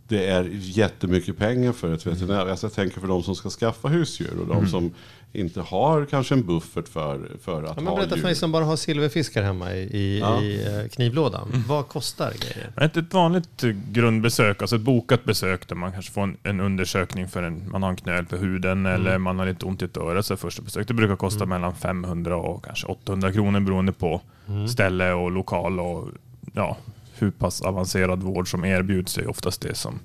[0.10, 2.46] det är jättemycket pengar för ett veterinär.
[2.48, 4.70] Alltså jag tänker för de som ska skaffa husdjur och de Mm.
[4.70, 4.92] som
[5.34, 8.24] inte har kanske en buffert för, för att Ja, men ha berätta för djur.
[8.24, 10.42] mig som bara har silverfiskar hemma i, i, Ja.
[10.42, 11.64] i eh, knivlådan.
[11.68, 12.72] Vad kostar grejer?
[12.86, 16.60] Ett, ett vanligt eh, grundbesök, alltså ett bokat besök där man kanske får en, en
[16.60, 19.86] undersökning för en, man har en knöl på huden eller man har lite ont i
[19.86, 20.24] ett öra.
[20.24, 24.22] Så första besök, det brukar kosta mellan 500 och kanske 800 kronor beroende på
[24.70, 26.08] ställe och lokal och
[26.54, 26.78] ja,
[27.22, 30.00] hur pass avancerad vård som erbjuds är oftast det som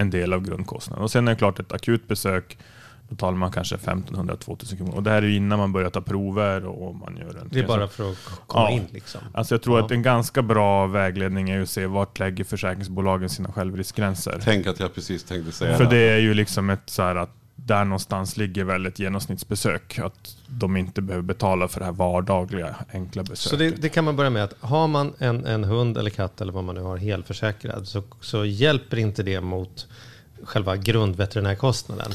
[0.00, 1.02] en del av grundkostnaden.
[1.04, 2.58] Och sen är det klart ett akut besök
[3.08, 4.94] då talar man kanske 1500-2000 kronor.
[4.94, 7.58] Och det här är ju innan man börjar ta prover och man gör en Det
[7.60, 8.70] är bara för att komma Ja.
[8.70, 9.20] in liksom.
[9.34, 9.84] Alltså jag tror Ja.
[9.84, 14.40] att en ganska bra vägledning är att se vart lägger försäkringsbolagen sina självriskgränser.
[14.44, 15.90] Tänk att jag precis tänkte säga För det.
[15.90, 19.98] det är ju liksom ett så här att där någonstans ligger väl ett genomsnittsbesök.
[19.98, 23.50] Att de inte behöver betala för det här vardagliga enkla besöket.
[23.50, 26.40] Så det, det kan man börja med att har man en, en hund eller katt
[26.40, 29.86] eller vad man nu har helförsäkrad så, så hjälper inte det mot
[30.42, 32.12] själva grundveterinärkostnaden.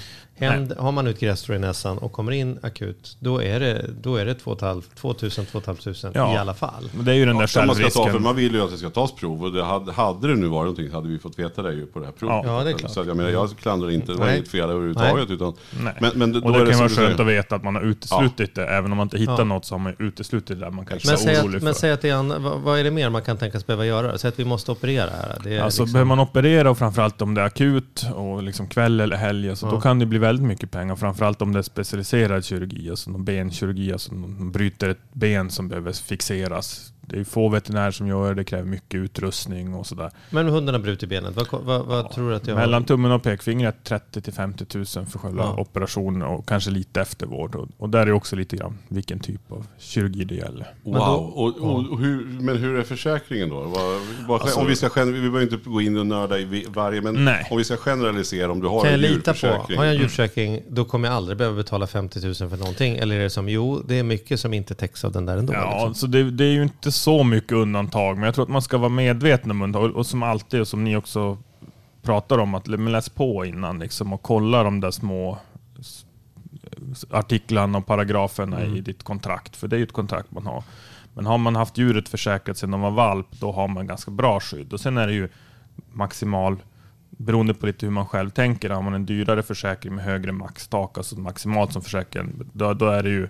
[0.49, 4.15] Händ, har man ut grässtrå i näsan och kommer in akut, då är det, då
[4.15, 6.33] är det 2 500 Ja.
[6.35, 6.89] i alla fall.
[6.93, 8.23] Men det är ju den där Som man, ska ta, för självrisken.
[8.23, 10.61] man vill ju att det ska tas prov och det hade, hade det nu varit
[10.63, 12.41] någonting så hade vi fått veta det ju på det här provet.
[12.45, 12.91] Ja, det är klart.
[12.91, 14.37] Så jag menar, jag klandrar inte, det var Nej.
[14.37, 15.29] inget fel överhuvudtaget.
[15.29, 15.93] Utan, Nej.
[16.01, 18.55] men, men då och det är kan vara skönt att veta att man har uteslutit
[18.55, 18.67] det.
[18.67, 19.43] Även om man inte hittar Ja.
[19.43, 21.65] något så har man uteslutit det där man kanske Men är säg, orolig att, för.
[21.65, 23.85] men säg att det är an, vad, vad är det mer man kan tänkas behöva
[23.85, 24.17] göra?
[24.17, 25.37] Säg att vi måste operera här.
[25.43, 28.67] Det är Alltså liksom- behöver man operera och framförallt om det är akut och liksom
[28.67, 29.71] kväll eller helg, alltså Ja.
[29.71, 30.95] då kan det bli väldigt väldigt mycket pengar.
[30.95, 35.67] Framförallt om det är specialiserad kirurgi, alltså någon benkirurgi, alltså de bryter ett ben som
[35.69, 36.90] behöver fixeras.
[37.11, 40.11] Det är få veterinärer som gör det, det kräver mycket utrustning och sådär.
[40.29, 41.35] Men hunden har brutit benet.
[41.35, 42.61] Vad, vad, vad tror du att jag har?
[42.61, 45.61] Mellan tummen och pekfingret 30 till 50 000 för själva Ja.
[45.61, 47.55] operationen och kanske lite eftervård.
[47.55, 50.73] Och, och där är också lite grann vilken typ av kirurgi det gäller.
[50.83, 53.59] Wow, Men då- och, och, och hur, men hur är försäkringen då?
[53.61, 57.01] Vad, vad, Alltså- om vi, ska, vi behöver inte gå in och nörda i varje,
[57.01, 57.47] men Nej.
[57.51, 59.77] om vi ska generalisera om du har Kan en på, djurförsäkring.
[59.77, 62.97] har jag en djurförsäkring, då kommer jag aldrig behöva betala 50 000 för någonting?
[62.97, 65.53] Eller är det som, jo, det är mycket som inte täcks av den där ändå?
[65.53, 65.95] Ja, liksom.
[65.95, 68.77] så det, det är ju inte så mycket undantag, men jag tror att man ska
[68.77, 69.95] vara medveten om undantag.
[69.95, 71.37] Och som alltid, och som ni också
[72.01, 75.37] pratar om, att läs på innan liksom, och kolla de där små
[77.09, 79.55] artiklarna och paragraferna i ditt kontrakt.
[79.55, 80.63] För det är ju ett kontrakt man har.
[81.13, 84.39] Men har man haft djuret försäkrat sedan de var valp, då har man ganska bra
[84.39, 84.73] skydd.
[84.73, 85.29] Och sen är det ju
[85.91, 86.57] maximal,
[87.09, 90.97] beroende på lite hur man själv tänker, har man en dyrare försäkring med högre maxtak,
[90.97, 93.29] alltså maximalt som försäkringen, då, då är det ju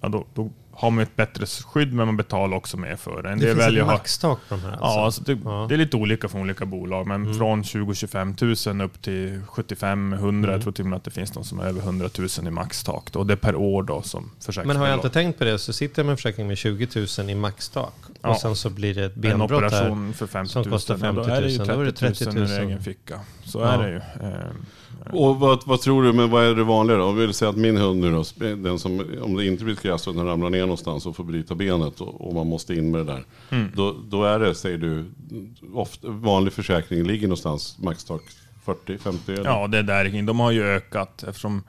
[0.00, 3.30] ja, då, då har man ett bättre skydd men man betalar också mer för det.
[3.30, 4.84] En det finns väljer ett maxtak på de här alltså?
[4.84, 5.54] Ja, alltså det, Ja.
[5.56, 5.68] Mm.
[5.68, 10.28] det är lite olika från olika bolag, men från 20-25 000 upp till 75 100
[10.28, 10.50] Mm.
[10.50, 12.50] Jag tror till och med att det finns de som är över 100 000 i
[12.50, 13.12] maxtak.
[13.12, 13.18] Då.
[13.18, 14.66] Och det är per år då som försäkringsbolag.
[14.66, 16.88] Men har jag inte tänkt på det så sitter jag med en försäkring med 20
[17.18, 18.28] 000 i maxtak Ja.
[18.28, 19.66] och sen så blir det ett en benbrott här.
[19.68, 21.84] operation för 50 000, som kostar ja, då 50 000, är det ju då är
[21.84, 22.50] det 30 000 30 000.
[22.50, 23.20] ur egen ficka.
[23.44, 23.66] Så Ja.
[23.72, 24.00] är det ju.
[25.10, 27.04] Och vad, vad tror du, men vad är det vanliga då?
[27.04, 29.74] Om vi vill säga att min hund nu då, den som, om det inte blir
[29.74, 32.74] ett gräs och den ramlar ner någonstans och får bryta benet och, och man måste
[32.74, 33.24] in med det där.
[33.50, 33.68] Mm.
[33.74, 35.04] Då, då är det, säger du,
[35.74, 38.22] ofta, vanlig försäkring ligger någonstans, maxtak
[38.64, 39.44] 40, 50 eller?
[39.44, 40.22] Ja, det är där.
[40.22, 41.62] De har ju ökat eftersom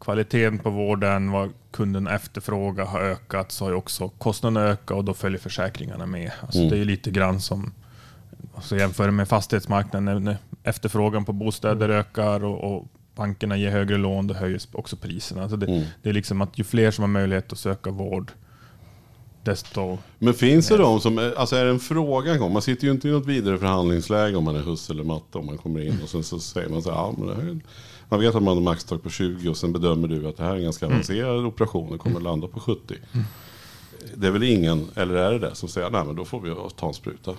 [0.00, 5.04] kvaliteten på vården, vad kunden efterfrågar har ökat, så har ju också kostnaderna ökat och
[5.04, 6.30] då följer försäkringarna med.
[6.40, 6.70] Alltså Mm.
[6.70, 7.72] Det är ju lite grann som
[8.54, 14.26] alltså jämför med fastighetsmarknaden, när efterfrågan på bostäder ökar och, och bankerna ger högre lån,
[14.26, 15.42] då höjs också priserna.
[15.42, 15.82] Alltså det, Mm.
[16.02, 18.32] det är liksom att ju fler som har möjlighet att söka vård,
[19.44, 19.98] desto...
[20.18, 22.52] Men finns det de som, är- alltså är det en fråga gång?
[22.52, 25.46] Man sitter ju inte i något vidare förhandlingsläge om man är husse eller matte om
[25.46, 27.60] man kommer in och sen så säger man så här, ja, men det här, är-
[28.08, 30.50] man vet att man har maxtak på 20 och sen bedömer du att det här
[30.52, 32.94] är en ganska avancerad operation och kommer landa på 70.
[34.16, 36.54] Det är väl ingen, eller är det det, som säger nej men då får vi
[36.76, 37.34] ta en spruta.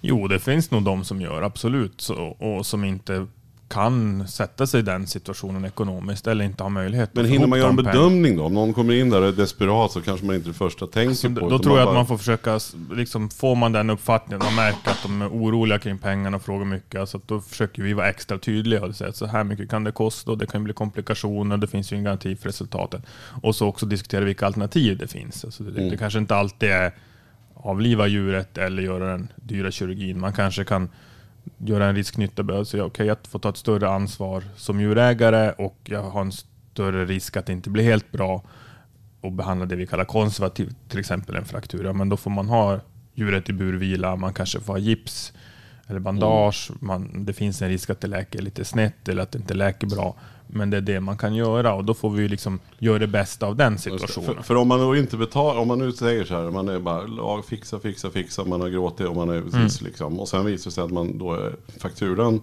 [0.00, 2.00] Jo, det finns nog de som gör, absolut.
[2.00, 3.26] Så, och som inte
[3.68, 7.58] kan sätta sig i den situationen ekonomiskt eller inte har möjlighet Men att hinner man
[7.58, 8.44] göra en bedömning då?
[8.44, 11.14] Om någon kommer in där och är desperat så kanske man inte det första tänker
[11.14, 11.48] Så på.
[11.48, 12.60] då tror jag att bara- man får försöka,
[12.92, 16.64] liksom, får man den uppfattningen, man märker att de är oroliga kring pengarna och frågar
[16.64, 19.70] mycket, alltså att då försöker vi vara extra tydliga och säga att så här mycket
[19.70, 23.02] kan det kosta och det kan bli komplikationer, det finns ju en garanti för resultatet.
[23.42, 25.44] Och så också diskutera vilka alternativ det finns.
[25.44, 25.90] Alltså det, Mm.
[25.90, 26.94] det kanske inte alltid är
[27.54, 30.20] avliva djuret eller göra den dyra kirurgin.
[30.20, 30.88] Man kanske kan
[31.58, 35.78] göra en risk-nytta och säga okej, jag får ta ett större ansvar som djurägare och
[35.84, 38.42] jag har en större risk att det inte blir helt bra
[39.20, 41.84] och behandla det vi kallar konservativt, till exempel en fraktur.
[41.84, 42.80] Ja, men då får man ha
[43.14, 45.32] djuret i burvila, man kanske får ha gips
[45.86, 46.70] eller bandage.
[46.80, 49.86] Man, det finns en risk att det läker lite snett eller att det inte läker
[49.86, 50.16] bra.
[50.54, 53.46] Men det är det man kan göra och då får vi liksom göra det bästa
[53.46, 54.34] av den situationen.
[54.34, 56.78] För, för om man då inte betalar, om man nu säger så här, man är
[56.78, 59.68] bara lag, fixa, fixa, fixa, man har gråtit och man är Mm.
[59.80, 60.20] liksom.
[60.20, 62.34] Och sen visar det sig att man då är fakturan,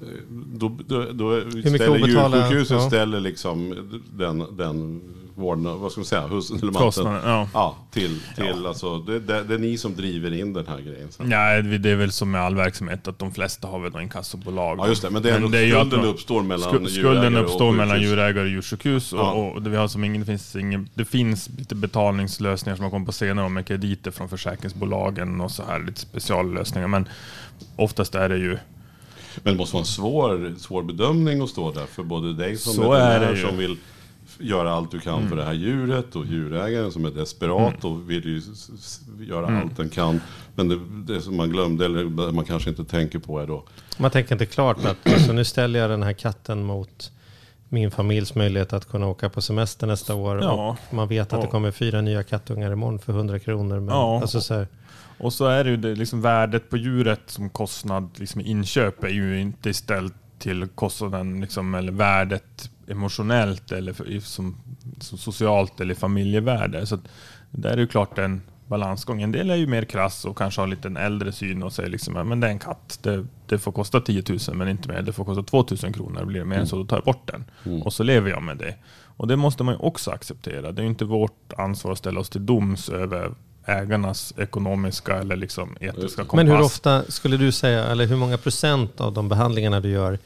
[0.00, 2.88] eh, då, då, då ställer djursjukhuset ja.
[2.88, 3.74] ställer liksom
[4.12, 5.00] den, den
[5.34, 6.28] vården, vad ska man säga.
[6.72, 7.48] Kostnaden, ja.
[7.54, 11.12] Ja, till, till alltså, det, det, det är ni som driver in den här grejen.
[11.12, 11.30] sen.
[11.30, 14.78] Ja, det är väl som med all verksamhet att de flesta har väl någon inkassobolag.
[14.78, 17.14] Ja just det, men det är, ändå, ju att skulden man- uppstår mellan Sku- Skulden
[17.22, 19.12] djurägare uppstår och mellan djurägare och djursjukhus.
[19.12, 19.32] Ja.
[19.32, 22.82] Och, och det, vi har som ingen, det, finns ingen, det finns lite betalningslösningar som
[22.84, 26.88] har kommit på senare med krediter från försäkringsbolagen och så här lite speciallösningar.
[26.88, 27.08] Men
[27.76, 28.58] oftast är det ju
[29.42, 32.72] Men det måste vara en svår, svår bedömning att stå där för både dig som
[32.72, 33.46] Så är veterinär det ju.
[33.46, 33.76] som vill
[34.38, 38.24] göra allt du kan för det här djuret och djurägaren som är desperat och vill
[38.24, 38.42] ju
[39.26, 40.20] göra allt den kan.
[40.54, 40.80] Men det,
[41.14, 43.64] det som man glömde eller man kanske inte tänker på är då
[43.98, 47.10] Man tänker inte klart att alltså, nu ställer jag den här katten mot
[47.68, 50.42] min familjs möjlighet att kunna åka på semester nästa år.
[50.42, 50.76] Ja.
[50.88, 51.50] Och man vet att det Ja.
[51.50, 53.80] kommer fyra nya kattungar imorgon för 100 kronor.
[53.80, 54.20] Men Ja.
[54.20, 54.68] alltså så här,
[55.18, 59.08] Och så är det ju det, liksom värdet på djuret som kostnad liksom inköp är
[59.08, 64.56] ju inte ställt till kostnaden liksom, eller värdet emotionellt eller som,
[65.00, 66.86] som socialt eller familjevärde.
[66.86, 66.98] Så
[67.50, 69.22] där är ju klart en balansgång.
[69.22, 71.90] En del är ju mer krass och kanske har lite en äldre syn och säger
[71.90, 75.02] liksom, men det är en katt, det, det får kosta 10 000 men inte mer,
[75.02, 76.24] det får kosta 2 000 kronor.
[76.24, 77.44] Blir det mer än så, då tar jag bort den.
[77.82, 78.74] Och så lever jag med det.
[79.16, 80.72] Och det måste man ju också acceptera.
[80.72, 83.34] Det är ju inte vårt ansvar att ställa oss till doms över
[83.66, 86.36] ägarnas ekonomiska eller liksom etiska kompass.
[86.36, 90.18] Men hur ofta skulle du säga, eller hur många procent av de behandlingarna du gör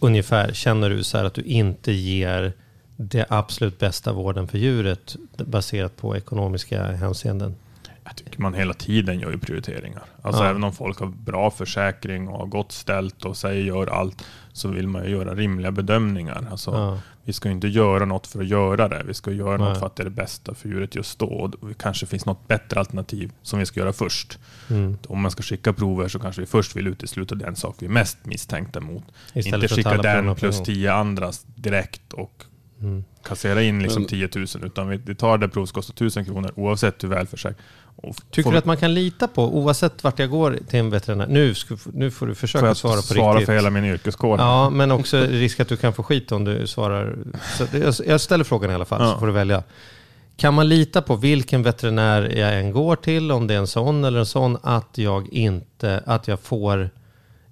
[0.00, 2.52] ungefär känner du så här att du inte ger
[2.96, 7.54] det absolut bästa vården för djuret baserat på ekonomiska hänseenden?
[8.04, 10.02] Jag tycker man hela tiden gör ju prioriteringar.
[10.22, 10.50] Alltså Ja.
[10.50, 14.24] även om folk har bra försäkring och har gott ställt och säger gör allt
[14.58, 16.46] så vill man ju göra rimliga bedömningar.
[16.50, 16.98] Alltså, Ja.
[17.24, 19.02] Vi ska ju inte göra något för att göra det.
[19.06, 19.68] Vi ska göra Nej.
[19.68, 21.26] något för att det är det bästa för djuret just då.
[21.26, 24.38] Och det kanske finns något bättre alternativ som vi ska göra först.
[24.70, 24.98] Mm.
[25.06, 27.90] Om man ska skicka prover så kanske vi först vill utesluta den sak vi är
[27.90, 29.04] mest misstänkta mot.
[29.34, 32.44] Istället inte skicka den plus tio andra direkt och
[32.80, 33.04] Mm.
[33.24, 34.46] kassera in liksom Men- 10 000.
[34.62, 37.60] Utan vi, vi tar det provet som kostar 1000 kronor oavsett hur välförsäkrat.
[38.30, 41.54] Tycker du att man kan lita på, oavsett vart jag går till en veterinär, nu,
[41.92, 43.46] nu får du försöka Får jag svara på svara riktigt.
[43.46, 44.38] för hela min yrkeskår?
[44.38, 47.16] Ja, men också risk att du kan få skit om du svarar.
[47.92, 49.12] Så jag ställer frågan i alla fall, Ja.
[49.12, 49.62] så får du välja.
[50.36, 54.04] Kan man lita på vilken veterinär jag än går till, om det är en sån
[54.04, 56.90] eller en sån, att jag, inte, att jag får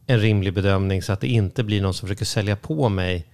[0.06, 3.26] en rimlig bedömning så att det inte blir någon som försöker sälja på mig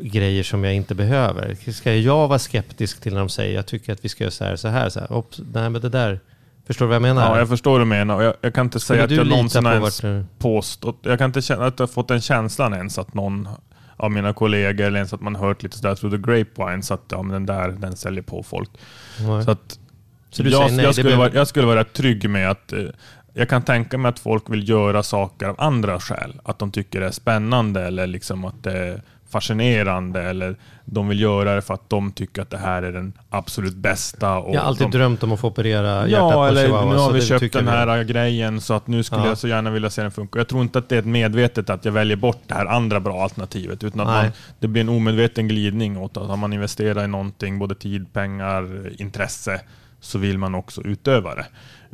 [0.00, 1.72] grejer som jag inte behöver?
[1.72, 4.44] Ska jag vara skeptisk till när de säger jag tycker att vi ska göra så
[4.44, 5.12] här, så här, så här.
[5.12, 6.20] Ops, nej men det där,
[6.66, 7.22] förstår du vad jag menar?
[7.22, 8.22] Ja, jag förstår vad du menar.
[8.22, 10.24] Jag, jag kan inte Skulle säga att jag någonsin på ens du...
[10.38, 10.98] påstått...
[11.02, 13.48] Jag kan inte känna att jag har fått den känslan ens att någon
[13.96, 17.04] av mina kollegor eller ens att man hört lite sådär through the grapevine så att
[17.10, 18.70] ja, men den där den säljer på folk.
[19.20, 19.44] Nej.
[19.44, 19.78] Så att
[20.30, 22.84] Så jag, nej, jag, skulle vara, jag skulle vara trygg med att eh,
[23.34, 26.40] jag kan tänka mig att folk vill göra saker av andra skäl.
[26.44, 31.20] Att de tycker det är spännande eller liksom att det är fascinerande eller de vill
[31.20, 34.38] göra det för att de tycker att det här är den absolut bästa.
[34.38, 36.90] Och Jag har alltid de, drömt om att få operera hjärtat Ja, på eller chihuahua.
[36.92, 39.28] nu har vi köpt den här grejen så att nu skulle Ja.
[39.28, 40.38] jag så gärna vilja se den funka.
[40.38, 43.00] Jag tror inte att det är ett medvetet att jag väljer bort det här andra
[43.00, 43.84] bra alternativet.
[43.84, 44.26] Utan att man,
[44.60, 48.90] det blir en omedveten glidning åt att har man investerat i någonting, både tid, pengar,
[49.02, 49.60] intresse,
[50.00, 51.46] så vill man också utöva det.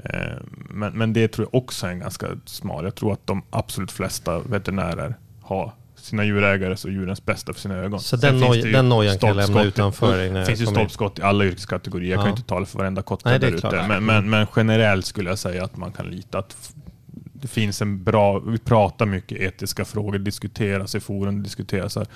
[0.05, 2.85] Eh, Men, men det tror jag också är en ganska smal.
[2.85, 5.73] Jag tror att de absolut flesta veterinärer har
[6.05, 8.01] sina djurägares och djurens bästa för sina ögon.
[8.01, 11.45] Så den, noj, den nojan kan jag lämna utanför det finns ju stolpskott i alla
[11.45, 12.11] yrkeskategorier.
[12.11, 12.29] Jag kan Ja.
[12.29, 13.85] ju inte tala för varenda Nej, kotte där ute.
[13.89, 16.57] Men, men, men generellt skulle jag säga att man kan lita att
[17.33, 22.07] det finns en bra, vi pratar mycket etiska frågor, diskuteras i forum, diskuteras här.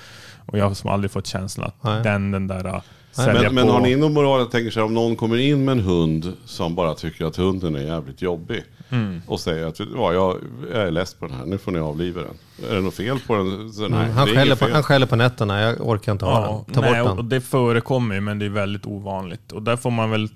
[0.47, 2.03] Och jag har som aldrig fått känslan att Nej.
[2.03, 2.81] den, den där äh,
[3.13, 3.73] sälja Men, men på.
[3.73, 6.33] har ni någon moral, jag tänker så här, om någon kommer in med en hund
[6.45, 8.65] som bara tycker att hunden är jävligt jobbig.
[8.91, 9.23] Mm.
[9.27, 10.37] Och säger att "Vet du vad, jag,
[10.73, 12.69] jag är less på den här, nu får ni avliva den.
[12.71, 13.73] Är det något fel på den?
[13.73, 16.25] Så, nej, Mm, Han det är skäller, på, han skäller på nätterna, jag orkar inte
[16.25, 16.75] ha Ja, den.
[16.75, 17.29] Ta nej, bort och den.
[17.29, 19.53] det förekommer ju, men det är väldigt ovanligt.
[19.53, 20.29] Och där får man väl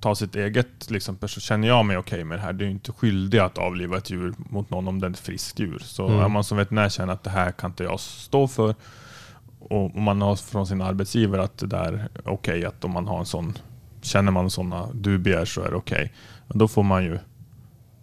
[0.00, 2.52] ta sitt eget, liksom, känner jag mig okej med det här.
[2.52, 5.18] Du är ju inte skyldig att avliva ett djur mot någon om det är ett
[5.18, 5.78] friskt djur.
[5.84, 6.20] Så Mm.
[6.20, 8.74] är man som veterinär känner att det här kan inte jag stå för,
[9.58, 13.18] och man har från sin arbetsgivare att det där är okej, att om man har
[13.18, 13.58] en sån,
[14.02, 16.12] känner man sådana dubier så är det okej.
[16.46, 17.18] Men då får man ju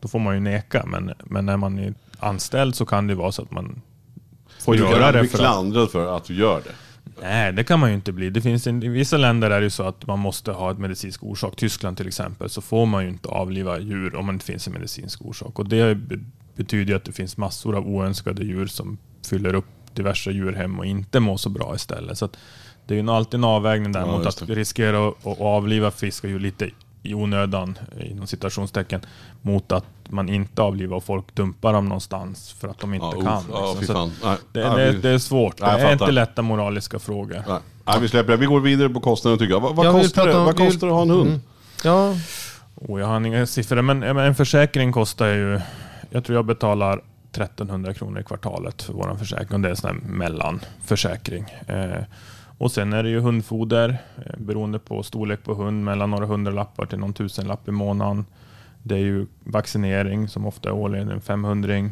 [0.05, 0.85] då får man ju neka.
[0.85, 3.81] Men, men när man är anställd så kan det vara så att man
[4.59, 6.71] får Du kan göra det bli för att klandrad för att du gör det.
[7.21, 8.29] Nej, det kan man ju inte bli.
[8.29, 10.77] Det finns en, I vissa länder är det ju så att man måste ha ett
[10.77, 11.55] medicinsk orsak.
[11.55, 14.73] Tyskland till exempel, så får man ju inte avliva djur om det inte finns en
[14.73, 15.59] medicinsk orsak.
[15.59, 16.19] Och det be-
[16.55, 18.97] betyder ju att det finns massor av oönskade djur som
[19.29, 22.17] fyller upp diverse djurhem och inte mår så bra istället.
[22.17, 22.29] Så
[22.87, 26.27] det är ju alltid en avvägning där Ja, mot att riskera att, att avliva friska
[26.27, 26.69] djur lite
[27.05, 29.01] i onödan, inom citationstecken,
[29.41, 33.21] mot att man inte avlivar och folk dumpar dem någonstans för att de inte Ja,
[33.21, 33.43] kan.
[33.51, 34.11] ja, liksom.
[34.23, 35.59] Nej, det, det, vi- det är svårt.
[35.59, 37.43] Jag det är inte lätta moraliska frågor.
[37.47, 37.59] Nej.
[37.85, 38.37] Nej, vi släpper det.
[38.37, 39.59] Vi går vidare på kostnaden tycker jag.
[39.61, 41.29] Vad, vad Jag kostar, det, om- vad kostar det att ha en hund?
[41.29, 41.41] Mm.
[41.83, 42.13] Ja,
[42.75, 45.61] Oh, jag har inga siffror, men en försäkring kostar ju...
[46.09, 49.53] Jag tror jag betalar 1300 kronor i kvartalet för vår försäkring.
[49.53, 51.45] Och det är en sån här mellanförsäkring.
[51.67, 52.01] Eh,
[52.57, 56.85] och sen är det ju hundfoder, eh, beroende på storlek på hund, mellan några hundralappar
[56.85, 58.25] till någon tusenlapp i månaden.
[58.83, 61.89] Det är ju vaccinering som ofta är årligen en 500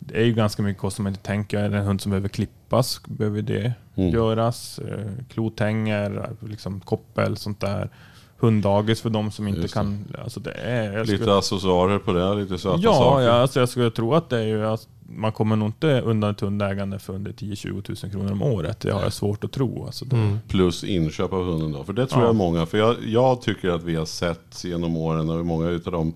[0.00, 1.58] Det är ju ganska mycket kostnader man inte tänker.
[1.58, 4.10] Är det en hund som behöver klippas, behöver det Mm.
[4.10, 4.78] göras.
[4.78, 7.90] Eh, klotänger, liksom koppel, sånt där.
[8.38, 9.80] Hunddagis för de som inte Just det.
[9.80, 10.04] kan...
[10.24, 13.24] Alltså det är, skulle- Lite accessoarer på det, lite söta Ja, saker.
[13.26, 16.30] ja alltså jag skulle tro att det är ju att man kommer nog inte undan
[16.30, 18.80] ett hundägande för under 10-20 000 kronor om året.
[18.80, 19.86] Det har jag svårt att tro.
[19.86, 20.38] Alltså det, Mm.
[20.48, 21.84] Plus inköp av hunden då.
[21.84, 22.26] För det tror Ja.
[22.28, 22.66] jag många.
[22.66, 26.14] För jag, jag tycker att vi har sett genom åren, och många utav dem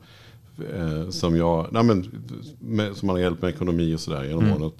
[0.77, 2.23] eh, som jag, nej men,
[2.59, 4.63] med, som man har hjälpt med ekonomi och sådär genom Mm.
[4.63, 4.73] åren.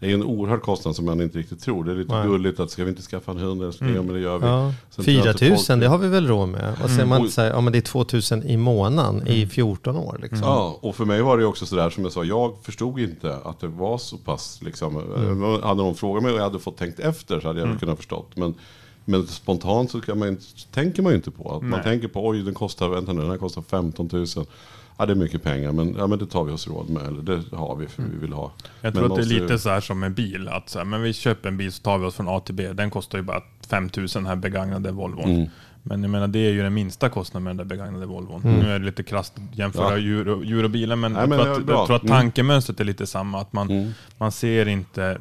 [0.00, 1.84] Det är en oerhörd kostnad som man inte riktigt tror.
[1.84, 2.26] Det är lite Nej.
[2.28, 3.74] gulligt att ska vi inte skaffa en hund?
[3.74, 3.84] Ska?
[3.84, 3.96] Mm.
[3.96, 4.46] Ja, men det gör vi.
[4.46, 4.72] Ja.
[4.90, 6.74] Sen tror jag 4 att 000, folk- det har vi väl råd med.
[6.84, 7.30] Och sen man Oj.
[7.30, 8.04] säger, ja men det är 2
[8.40, 10.18] 000 i månaden i 14 år.
[10.22, 10.40] Liksom.
[10.42, 13.60] Ja, och för mig var det också sådär som jag sa, jag förstod inte att
[13.60, 14.96] det var så pass liksom.
[15.16, 15.62] Mm.
[15.62, 17.96] Hade någon frågat mig och jag hade fått tänkt efter så hade jag väl kunnat
[17.98, 18.30] förstått.
[18.34, 18.54] Men,
[19.04, 21.54] men spontant så kan man inte, tänker man ju inte på.
[21.54, 21.82] Att man Nej.
[21.82, 24.26] tänker på, oj den kostar, vänta nu, den här kostar 15 000.
[24.98, 27.02] Ja det är mycket pengar men, ja, men det tar vi oss råd med.
[27.06, 28.52] Eller det har vi för vi vill ha.
[28.62, 30.48] jag Men tror att det är ju- lite så här som en bil.
[30.48, 32.54] Att så här, men vi köper en bil så tar vi oss från A till
[32.54, 32.72] B.
[32.72, 35.30] Den kostar ju bara 5 000 den här begagnade Volvon.
[35.30, 35.48] Mm.
[35.82, 38.40] Men jag menar det är ju den minsta kostnaden med den där begagnade Volvon.
[38.44, 39.96] Nu är det lite krasst att jämföra Ja.
[39.98, 42.16] djur, och, djur och bilar men, Nej, jag, men tror att, jag tror att Mm.
[42.16, 43.40] tankemönstret är lite samma.
[43.40, 43.90] Att man, Mm.
[44.18, 45.18] man ser inte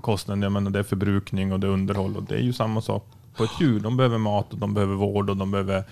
[0.00, 2.80] kostnaden, jag menar det är förbrukning och det är underhåll och det är ju samma
[2.80, 3.80] sak på ett djur.
[3.80, 5.84] De behöver mat och de behöver vård och de behöver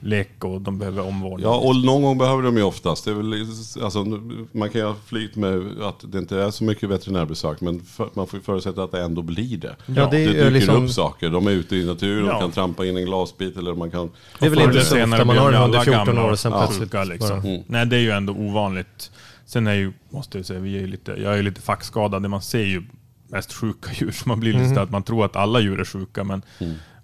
[0.00, 1.50] lek och de behöver omvårdnad.
[1.52, 3.04] Ja, och någon gång behöver de ju oftast.
[3.04, 3.46] Det är väl,
[3.84, 4.04] alltså,
[4.52, 8.10] man kan ju ha flyt med att det inte är så mycket veterinärbesök, men för,
[8.14, 9.76] man får ju förutsätta att det ändå blir det.
[9.86, 11.30] Ja, det är det dyker liksom- upp saker.
[11.30, 12.32] De är ute i naturen, Ja.
[12.32, 14.10] de kan trampa in en glasbit eller man kan...
[14.38, 15.84] Det är väl inte så senare ofta man har de en ju hund i alla
[15.84, 17.38] 14 gamla år och sen och plötsligt liksom.
[17.38, 17.62] Mm.
[17.66, 19.10] Nej, det är ju ändå ovanligt.
[19.46, 22.30] Sen är ju, måste jag säga, vi är lite, jag är ju lite fackskadad.
[22.30, 22.82] Man ser ju
[23.28, 25.84] mest sjuka djur, så man blir lite så att man tror att alla djur är
[25.84, 26.24] sjuka.
[26.24, 26.42] Men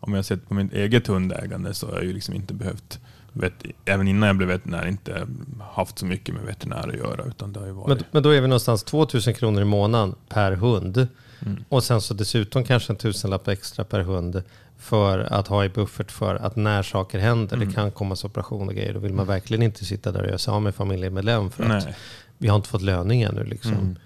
[0.01, 3.01] om jag sett på mitt eget hundägande så har jag ju liksom inte behövt,
[3.33, 3.53] vet,
[3.85, 5.27] även innan jag blev veterinär, inte
[5.75, 7.25] haft så mycket med veterinär att göra.
[7.25, 7.89] Utan det har varit...
[7.89, 11.09] Men, men då är vi någonstans 2000 kronor i månaden per hund.
[11.47, 11.65] Mm.
[11.69, 14.43] Och sen så dessutom kanske en tusenlapp extra per hund
[14.79, 17.69] för att ha i buffert för att när saker händer, Mm.
[17.69, 20.39] det kan komma operationer och grejer, då vill man verkligen inte sitta där och göra
[20.39, 21.97] sig av med familjemedlem för att Nej.
[22.39, 23.45] vi har inte fått löning ännu.
[23.45, 23.73] Liksom.
[23.73, 23.97] Mm.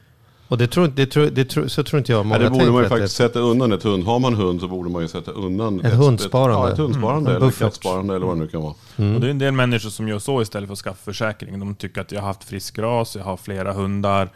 [0.51, 2.71] Och det tror, det tror, det tror, så tror inte jag många Nej, det borde
[2.73, 4.05] man ju faktiskt det- sätta undan ett hund.
[4.05, 6.67] Har man hund så borde man ju sätta undan Ett hundsparande.
[6.69, 7.43] ja, ett hundsparande Mm.
[7.43, 8.75] Eller kattsparande eller vad det nu kan vara.
[8.97, 11.59] Och det är en del människor som gör så istället för att skaffa försäkring.
[11.61, 14.29] De tycker att jag har haft frisk ras, jag har flera hundar.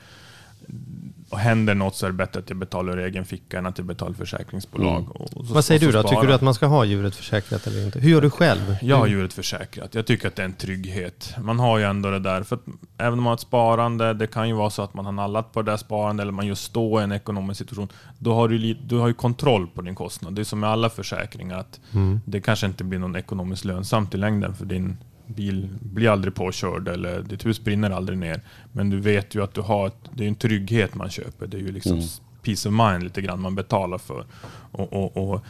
[1.34, 3.78] Och händer något så är det bättre att jag betalar ur egen ficka än att
[3.78, 5.00] jag betalar försäkringsbolag.
[5.00, 5.10] Mm.
[5.10, 6.02] Och så, Vad säger du då?
[6.02, 7.98] Tycker du att man ska ha djuret försäkrat eller inte?
[7.98, 8.76] Hur gör du själv?
[8.82, 9.94] Jag har djuret försäkrat.
[9.94, 11.34] Jag tycker att det är en trygghet.
[11.38, 12.42] Man har ju ändå det där.
[12.42, 12.58] För
[12.98, 15.52] även om man har ett sparande, det kan ju vara så att man har nallat
[15.52, 17.88] på det där sparandet eller man just står i en ekonomisk situation.
[18.18, 20.34] Då har du, du har ju kontroll på din kostnad.
[20.34, 21.58] Det är som med alla försäkringar.
[21.58, 21.80] att
[22.24, 26.88] Det kanske inte blir någon ekonomiskt lönsamt i längden för din bil blir aldrig påkörd
[26.88, 28.40] eller ditt hus brinner aldrig ner.
[28.72, 31.46] Men du vet ju att du har, ett, det är en trygghet man köper.
[31.46, 32.02] Det är ju liksom
[32.42, 34.24] peace of mind lite grann man betalar för.
[34.72, 35.44] Och, och, och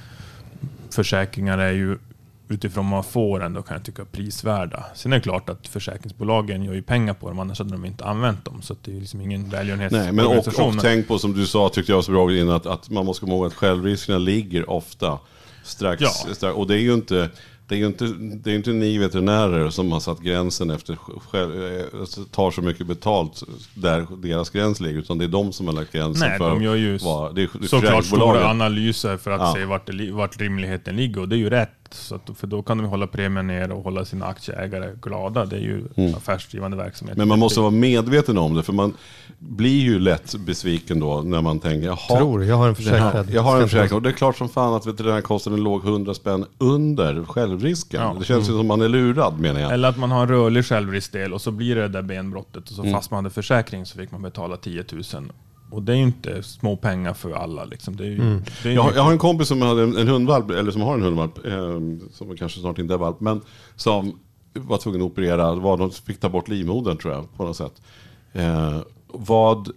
[0.90, 1.98] försäkringar är ju
[2.48, 4.84] utifrån vad man får ändå kan jag tycka prisvärda.
[4.94, 8.04] Sen är det klart att försäkringsbolagen gör ju pengar på dem, annars hade de inte
[8.04, 8.62] använt dem.
[8.62, 10.76] Så det är liksom ingen Nej, men och, välgörenhetsorganisation.
[10.76, 13.06] och tänk på som du sa, tyckte jag var så bra innan, att, att man
[13.06, 15.18] måste komma ihåg att självriskerna ligger ofta
[15.62, 16.08] strax, Ja.
[16.34, 17.30] strax och det är ju inte
[17.68, 18.04] det är ju inte,
[18.42, 20.98] det är inte ni veterinärer som har satt gränsen efter,
[22.00, 23.42] alltså, tar så mycket betalt
[23.74, 26.62] där deras gräns ligger, utan det är de som har lagt gränsen Nej, för de
[26.62, 29.54] gör ju vad, det är, det är såklart stora analyser för att Ja.
[29.56, 31.83] se vart, det, vart rimligheten ligger och det är ju rätt.
[31.90, 35.44] Så att, för då kan de hålla premien ner och hålla sina aktieägare glada.
[35.44, 35.84] Det är ju
[36.16, 37.16] affärsdrivande verksamhet.
[37.16, 37.18] Mm.
[37.18, 38.94] Men man måste vara medveten om det, för man
[39.38, 43.30] blir ju lätt besviken då när man tänker, jaha, Tror, jag har en försäkrad.
[43.30, 46.46] Jag har en försäkring och det är klart som fan att veterinärkostnaden låg 100 spänn
[46.58, 48.00] under självrisken.
[48.02, 48.16] Ja.
[48.18, 49.72] Det känns ju som man är lurad menar jag.
[49.72, 52.74] Eller att man har en rörlig självriskdel och så blir det det där benbrottet och
[52.74, 52.94] så Mm.
[52.94, 55.32] fast man hade försäkring så fick man betala 10 000.
[55.74, 57.64] Och det är ju inte små pengar för alla.
[57.64, 57.96] Liksom.
[57.96, 60.08] Det är ju, det är Jag har, jag har en kompis som hade en, en
[60.08, 61.80] hundvalp, eller som har en hundvalp, eh,
[62.12, 63.40] som kanske snart inte är valp, men
[63.76, 64.18] som
[64.52, 67.82] var tvungen att operera, var, de fick ta bort livmodern tror jag, på något sätt.
[68.32, 69.70] Eh, vad,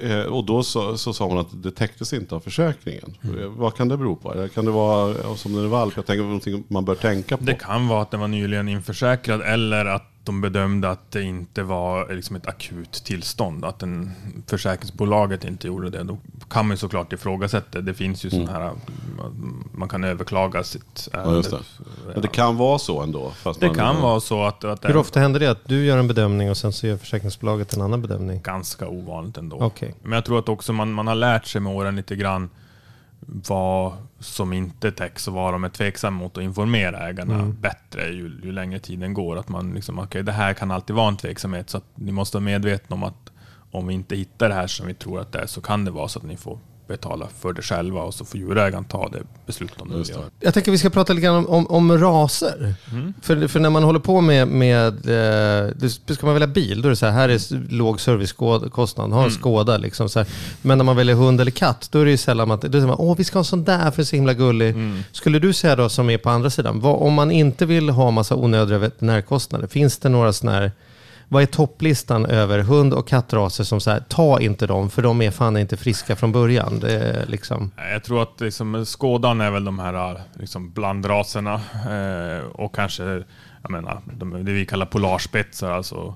[0.00, 3.16] eh, och då så, så sa hon att det täcktes inte av försäkringen.
[3.22, 3.38] Mm.
[3.38, 4.32] Eh, Vad kan det bero på?
[4.32, 6.94] Eller Kan det vara, ja, som den är valp, jag tänker på någonting man bör
[6.94, 7.44] tänka på.
[7.44, 11.62] Det kan vara att den var nyligen införsäkrad eller att de bedömde att det inte
[11.62, 13.64] var liksom ett akut tillstånd.
[13.64, 14.12] Att den,
[14.46, 16.02] försäkringsbolaget inte gjorde det.
[16.02, 17.80] Då kan man ju såklart ifrågasätta.
[17.80, 18.72] Det finns ju sådana här,
[19.72, 21.30] man kan överklaga sitt Mm.
[21.30, 21.58] Ja, just det.
[22.12, 23.30] Men det kan vara så ändå.
[23.30, 25.98] Fast Det man, kan vara så att, att Hur ofta händer det att du gör
[25.98, 28.40] en bedömning och sen så gör försäkringsbolaget en annan bedömning?
[28.42, 29.56] ganska ovanligt ändå.
[29.56, 29.94] Okej.
[30.02, 32.50] Men jag tror att också man, man har lärt sig med åren lite grann
[33.20, 37.56] vad som inte täcks och vad de är tveksamma mot att informera ägarna Mm.
[37.60, 39.38] bättre ju, ju längre tiden går.
[39.38, 42.36] Att man liksom, okej det här kan alltid vara en tveksamhet så att ni måste
[42.36, 43.32] vara medvetna om att
[43.70, 45.90] om vi inte hittar det här som vi tror att det är så kan det
[45.90, 46.58] vara så att ni får
[46.88, 50.14] betala för det själva och så får djurägaren ta det beslutet om det.
[50.40, 52.74] Jag tänker vi ska prata lite grann om, om, om raser.
[53.22, 56.90] För, för när man håller på med, med eh, ska man välja bil, då är
[56.90, 60.08] det så här, här är låg servicekostnad, ha en Skoda liksom.
[60.08, 60.28] Så här.
[60.62, 62.86] Men när man väljer hund eller katt, då är det ju sällan att, då säger
[62.86, 64.74] man, åh vi ska ha en sån där för den är så himla gullig.
[65.12, 68.10] Skulle du säga då, som är på andra sidan, vad, om man inte vill ha
[68.10, 70.72] massa onödiga veterinärkostnader, finns det några sådana här
[71.28, 75.30] vad är topplistan över hund och kattraser som säger ta inte dem för de är
[75.30, 76.80] fan inte friska från början.
[76.80, 77.70] Det är liksom...
[77.76, 81.54] Jag tror att liksom, Skådan är väl de här liksom, blandraserna
[81.88, 83.22] eh, och kanske
[83.62, 86.14] jag menar, de, det vi kallar polarspetsar, alltså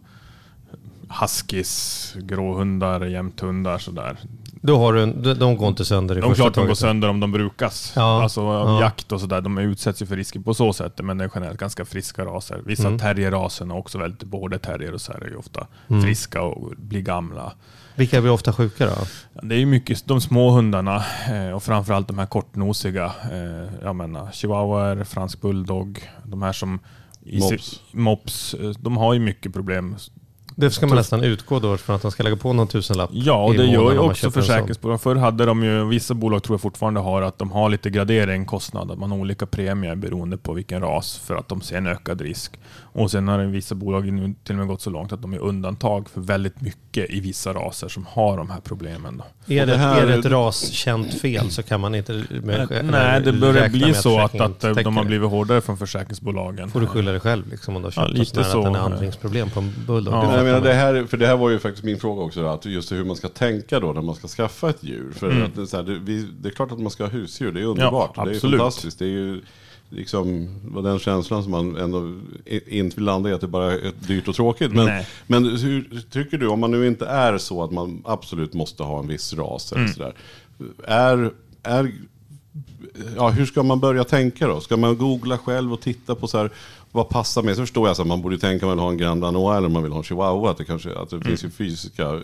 [1.20, 4.18] huskies, gråhundar, jämthundar sådär.
[4.64, 6.74] Då har du en, de, går inte sönder i De är första klart de går
[6.74, 7.92] sönder om de brukas.
[7.96, 8.80] Ja, Alltså ja.
[8.80, 9.40] jakt och sådär.
[9.40, 12.60] De utsätts ju för risker på så sätt, men det är generellt ganska friska raser.
[12.66, 12.98] Vissa Mm.
[12.98, 16.02] terrierrasen är också väldigt, både terrier och här är ju ofta Mm.
[16.02, 17.52] friska och blir gamla.
[17.94, 18.92] Vilka blir ofta sjuka då?
[19.42, 23.04] Det är ju mycket de små hundarna eh, och framförallt de här kortnosiga.
[23.32, 26.78] Eh, jag menar chihuahuor, fransk bulldog, de här som
[27.40, 27.80] Mops.
[27.92, 28.54] mops.
[28.54, 29.96] eh, De har ju mycket problem.
[30.54, 33.10] Det ska man nästan utgå då från att de ska lägga på någon tusenlapp.
[33.12, 35.00] Ja, och det gör ju också försäkringsbolag.
[35.00, 38.44] Förr hade de ju, vissa bolag tror jag fortfarande har, att de har lite gradering
[38.44, 38.90] kostnad.
[38.90, 42.20] Att man har olika premier beroende på vilken ras för att de ser en ökad
[42.20, 42.58] risk.
[42.94, 45.38] Och sen har vissa bolag nu till och med gått så långt att de är
[45.38, 49.16] undantag för väldigt mycket i vissa raser som har de här problemen.
[49.46, 49.54] Då.
[49.54, 53.20] Är det, det här- är det ett raskänt fel så kan man inte med, Nej,
[53.22, 56.70] det börjar bli så att, att de täcker har blivit hårdare från försäkringsbolagen.
[56.70, 58.58] får du skylla dig själv liksom, om du har Ja, köpt lite lite så.
[58.58, 58.84] att den är så.
[58.94, 60.14] andningsproblem på en bulldog.
[60.14, 60.22] Ja.
[60.26, 62.64] Nej, jag menar, det, här, för det här var ju faktiskt min fråga också, att
[62.64, 65.12] just hur man ska tänka då när man ska skaffa ett djur.
[65.16, 65.42] För Mm.
[65.44, 67.52] att det, är så här, det, vi, det är klart att man ska ha husdjur,
[67.52, 68.14] det är underbart.
[68.14, 68.98] det är fantastiskt.
[68.98, 69.40] Det är ju
[69.92, 72.14] liksom vad den känslan som man ändå
[72.66, 74.72] inte vill landa i, att det bara är dyrt och tråkigt.
[74.72, 75.06] Men, Nej.
[75.26, 78.98] men hur tycker du, om man nu inte är så att man absolut måste ha
[79.00, 79.94] en viss ras eller Mm.
[79.94, 80.14] sådär.
[80.86, 81.30] Är,
[81.62, 81.92] är,
[83.16, 84.60] ja, hur ska man börja tänka då?
[84.60, 86.50] Ska man googla själv och titta på så här,
[86.92, 87.54] vad passar mig?
[87.54, 89.66] Så förstår jag att man borde tänka om man vill ha en Grand Danois eller
[89.66, 90.50] om man vill ha en Chihuahua.
[90.50, 92.20] Att det, kanske, att det finns ju fysiska eh,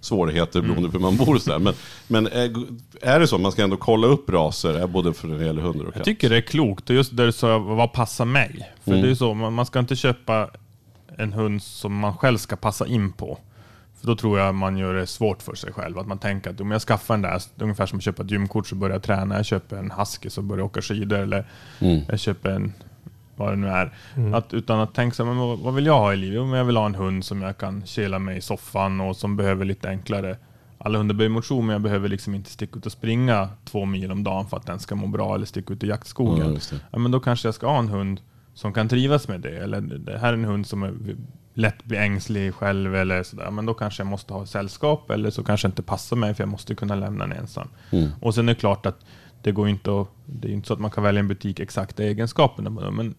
[0.00, 1.38] svårigheter beroende på hur man bor.
[1.38, 1.58] Så där.
[1.58, 1.74] Men,
[2.08, 2.64] men är,
[3.00, 3.38] är det så?
[3.38, 5.94] Man ska ändå kolla upp raser, eh, både för när det gäller hundar och Jag
[5.94, 6.04] katt?
[6.04, 6.90] tycker det är klokt.
[6.90, 8.72] Och just där du sa, vad passar mig?
[8.84, 10.50] För det är ju så, man, man ska inte köpa
[11.18, 13.38] en hund som man själv ska passa in på.
[14.02, 15.98] För då tror jag man gör det svårt för sig själv.
[15.98, 18.66] Att man tänker att om jag skaffar den där, ungefär som att köpa ett gymkort
[18.66, 19.36] så börjar jag träna.
[19.36, 21.18] Jag köper en husky så börjar jag åka skidor.
[21.18, 21.44] Eller
[22.08, 22.72] jag köper en,
[23.36, 23.92] vad det nu är.
[24.34, 26.46] Att, utan att tänka så här, men vad, vill jag ha i livet?
[26.46, 29.36] Men jag vill ha en hund som jag kan kela mig i soffan och som
[29.36, 30.36] behöver lite enklare
[30.84, 34.12] alla hundar behöver motion, men jag behöver liksom inte sticka ut och springa två mil
[34.12, 36.58] om dagen för att den ska må bra eller sticka ut i jaktskogen.
[36.70, 36.78] Ja.
[36.90, 38.20] Ja, men då kanske jag ska ha en hund
[38.54, 39.58] som kan trivas med det.
[39.58, 40.94] Eller det här är en hund som är
[41.54, 43.50] lätt blir ängslig själv eller sådär.
[43.50, 46.48] Men då kanske jag måste ha sällskap eller så kanske inte passar mig för jag
[46.48, 47.68] måste kunna lämna den ensam.
[47.90, 48.10] Mm.
[48.20, 48.98] Och sen är det klart att
[49.42, 52.02] det går inte att, det är inte så att man kan välja en butik exakta
[52.02, 53.14] egenskaperna men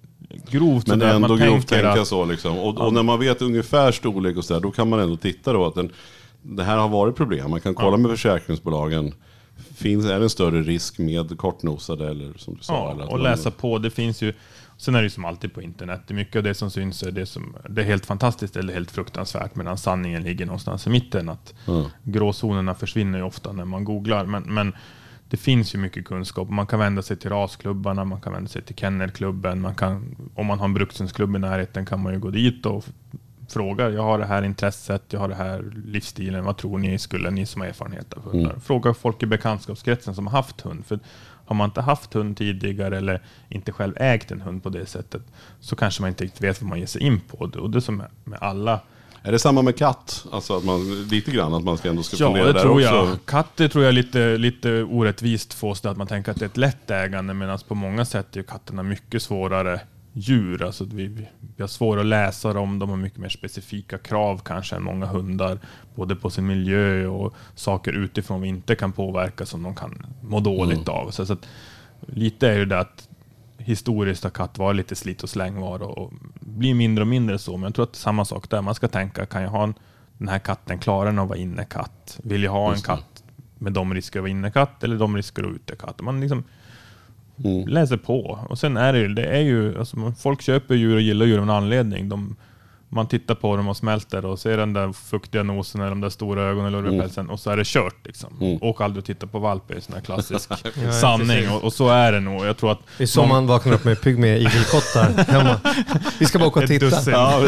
[0.49, 2.59] grovt Men sådär ändå man grovt tänker tänka att, så liksom.
[2.59, 5.65] Och, och när man vet ungefär storlek och sådär, då kan man ändå titta då
[5.65, 5.91] att den,
[6.41, 7.51] det här har varit problem.
[7.51, 9.13] Man kan kolla med försäkringsbolagen.
[9.75, 12.73] Finns, är det en större risk med kortnosade eller som du sa?
[12.73, 13.77] Ja, eller och man- läsa på.
[13.77, 14.33] Det finns ju,
[14.83, 17.25] sen är det ju som alltid på internet, mycket av det som syns är det
[17.25, 21.29] som det är helt fantastiskt eller helt fruktansvärt, medan sanningen ligger någonstans i mitten.
[21.29, 21.85] Att Ja.
[22.03, 24.73] Gråzonerna försvinner ju ofta när man googlar, men, men
[25.29, 26.49] det finns ju mycket kunskap.
[26.49, 30.45] Man kan vända sig till rasklubbarna, man kan vända sig till kennelklubben, man kan, om
[30.45, 32.85] man har en brukshundsklubb i närheten kan man ju gå dit och
[33.49, 33.89] fråga.
[33.89, 36.45] Jag har det här intresset, jag har det här livsstilen.
[36.45, 38.55] Vad tror ni skulle ni som har erfarenhet av hundar?
[38.63, 40.85] Fråga folk i bekantskapskretsen som har haft hund.
[40.85, 40.99] För
[41.45, 45.21] har man inte haft hund tidigare eller inte själv ägt en hund på det sättet
[45.59, 47.37] så kanske man inte riktigt vet vad man ger sig in på.
[47.37, 48.79] Och det är som med- alla
[49.25, 50.25] Är det samma med katt?
[50.31, 53.17] Alltså att man, lite grann, att man ska ändå ska Ja, fundera det tror jag.
[53.25, 56.57] Katter tror jag är lite, lite orättvist fås att man tänker att det är ett
[56.57, 59.79] lätt ägande medan på många sätt är katterna mycket svårare
[60.13, 60.63] djur.
[60.63, 61.07] Alltså att vi,
[61.55, 65.05] vi har svårare att läsa dem, de har mycket mer specifika krav kanske än många
[65.05, 65.59] hundar.
[65.95, 70.39] Både på sin miljö och saker utifrån vi inte kan påverka som de kan må
[70.39, 71.11] dåligt av.
[71.11, 71.47] Så, så att,
[72.07, 73.09] lite är ju det att
[73.57, 77.57] historiskt har katt varit lite slit och slängvara och blir mindre och mindre så.
[77.57, 78.61] Men jag tror att det är samma sak där.
[78.61, 79.73] Man ska tänka, kan jag ha en,
[80.17, 82.19] den här katten, klarar den att vara innekatt?
[82.23, 83.23] Vill jag ha en katt
[83.57, 86.01] med de risker att vara innekatt eller de risker att vara utekatt?
[86.01, 86.43] Man liksom
[87.43, 87.67] Mm.
[87.67, 88.39] läser på.
[88.49, 91.37] Och sen är det ju, det är ju alltså, folk köper djur och gillar djur
[91.37, 92.09] av en anledning.
[92.09, 92.35] De
[92.93, 96.09] man tittar på dem och smälter och ser den där fuktiga nosen eller de där
[96.09, 97.95] stora ögonen eller lurvepälsen och så är det kört.
[98.05, 98.37] Liksom.
[98.41, 98.57] Mm.
[98.61, 100.49] Åk aldrig och titta på valp är en sån här klassisk
[100.85, 102.45] Ja, sanning och, och så är det nog.
[102.45, 105.59] Jag tror att Det är så man vaknar upp med pygmé igelkottar hemma.
[106.19, 107.11] Vi ska bara åka och titta.
[107.11, 107.41] Ja.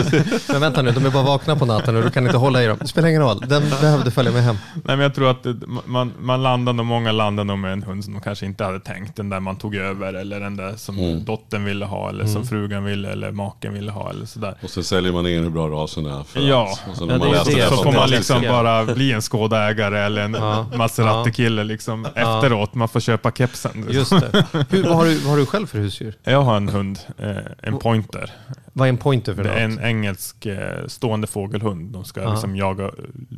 [0.52, 2.68] Men vänta nu, de är bara vakna på natten och du kan inte hålla i
[2.68, 2.78] dem.
[2.82, 4.56] Det spelar ingen roll, den behövde följa med hem.
[4.74, 7.84] Nej, men jag tror att det, man, man landar nog, många landar nog med en
[7.84, 9.16] hund som de kanske inte hade tänkt.
[9.16, 11.26] Den där man tog över eller den där som Mm.
[11.26, 14.56] dottern ville ha eller som frugan ville eller maken ville ha eller sådär.
[14.64, 16.24] Och sen säljer man in hur bra rasen är.
[16.24, 16.64] För Ja.
[16.72, 17.68] att, och sen Ja, man det det.
[17.70, 20.66] Så får man liksom bara bli en Skoda-ägare eller en Ja.
[20.76, 22.74] Maserati-kille liksom efteråt.
[22.74, 23.86] Man får köpa kepsen.
[23.90, 24.46] Just det.
[24.70, 26.18] Hur, vad, har du, vad har du själv för husdjur?
[26.24, 28.32] Jag har en hund, eh, en pointer.
[28.74, 29.80] Vad är en pointer för Det är något?
[29.80, 31.94] en engelsk eh, stående fågelhund.
[31.94, 32.92] De ska liksom jaga,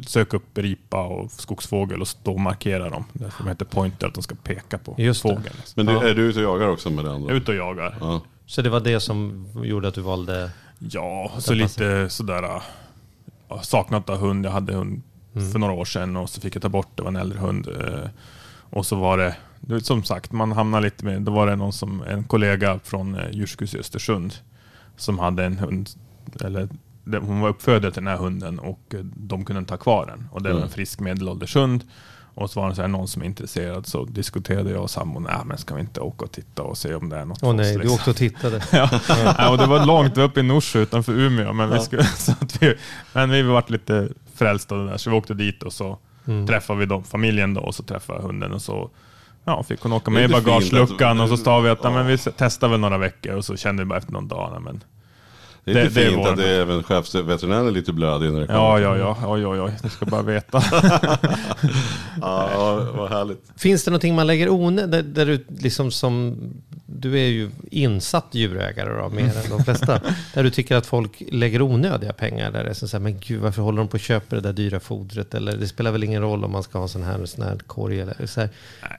[0.08, 3.04] söka upp ripa och skogsfågel och stå och markera dem.
[3.14, 5.30] Därför de heter pointer, att de ska peka på Just det.
[5.30, 5.56] fågeln.
[5.76, 7.22] Men du, är du ute och jagar också med den?
[7.22, 7.96] Jag är ute och jagar.
[8.00, 8.22] Ja.
[8.46, 10.50] Så det var det som gjorde att du valde...
[10.80, 12.44] Ja, så lite sådär
[13.50, 14.46] äh, saknat av hund.
[14.46, 15.02] Jag hade hund
[15.36, 15.52] Mm.
[15.52, 17.02] för några år sedan och så fick jag ta bort det.
[17.02, 17.68] var en äldre hund.
[17.68, 18.10] eh,
[18.70, 19.36] Och så var det,
[19.82, 23.76] som sagt, man hamnar lite med, då var det någon som, en kollega från djursjukhus
[23.76, 24.34] i Östersund
[24.98, 25.90] som hade en hund,
[26.42, 26.70] eller
[27.20, 30.28] hon var uppfödare till den här hunden och de kunde inte ha kvar den.
[30.32, 30.70] Och det var en Mm.
[30.74, 31.84] frisk medelålders hund.
[32.38, 35.24] Och så var det så här, någon som är intresserad så diskuterade jag och sambon,
[35.24, 37.50] nej men ska vi inte åka och titta och se om det är något Åh
[37.50, 38.62] för nej, oss, du liksom." åkte och tittade.
[38.72, 38.90] Ja.
[39.38, 41.54] ja, och det var långt, det uppe i Norsjö utanför Umeå.
[41.54, 42.76] Men, vi skulle, så att vi,
[43.14, 46.48] men vi vart lite frälsta där, så vi åkte dit och så Mm.
[46.48, 48.90] träffade vi dem, familjen då och så träffade hunden och så
[49.46, 51.90] ja, fick hon åka Det med i fint bagageluckan och så sa vi att ja.
[51.90, 51.96] Ja.
[51.96, 54.60] men vi testar väl några veckor och så kände vi bara efter någon dag, nej,
[54.62, 54.84] men
[55.74, 58.32] Det är lite Det- det är fint att det är även chefsveterinären är lite blödig
[58.32, 58.60] när det kommer.
[58.60, 60.64] ja, ja, ja, oj, oj, oj, du ska bara veta.
[62.22, 63.52] ja, vad härligt.
[63.58, 66.38] Finns det någonting man lägger onödigt, där, där du liksom som,
[66.86, 70.02] du är ju insatt djurägare då, mer än de flesta,
[70.34, 73.42] där du tycker att folk lägger onödiga pengar, där det är så här, men gud
[73.42, 76.22] varför håller de på och köper det där dyra fodret, eller det spelar väl ingen
[76.22, 78.50] roll om man ska ha sån här, sån här korg eller så här.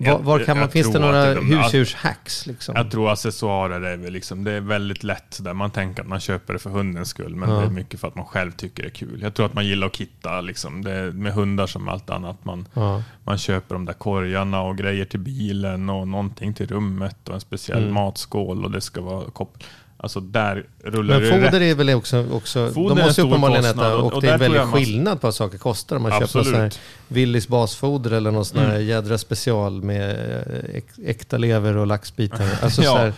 [0.01, 2.75] Var, var kan man, jag finns det några det- de- husdjurshacks liksom?
[2.77, 6.21] Jag tror accessoarer är väl liksom, det är väldigt lätt där man tänker att man
[6.21, 7.57] köper det för hundens skull, men Ja.
[7.61, 9.21] det är mycket för att man själv tycker det är kul.
[9.23, 12.45] Jag tror att man gillar att kitta liksom, det är med hundar som allt annat.
[12.45, 13.03] Man, Ja.
[13.25, 17.41] man köper de där korgarna och grejer till bilen och någonting till rummet och en
[17.41, 17.95] speciell Mm.
[17.95, 19.59] matskål och det ska vara kopp.
[20.01, 21.71] Alltså där rullar Men det foder rätt.
[21.71, 25.21] är väl också, också Foder de måste uppenbarligen äta och- och, det är väldigt skillnad
[25.21, 25.97] på vad saker kostar.
[25.97, 26.47] Om man köper Absolut.
[26.47, 26.73] sån här
[27.09, 32.49] Willys basfoder eller någon sån här jädra special med eh, äk- äkta lever och laxbitar.
[32.63, 33.13] Alltså Ja.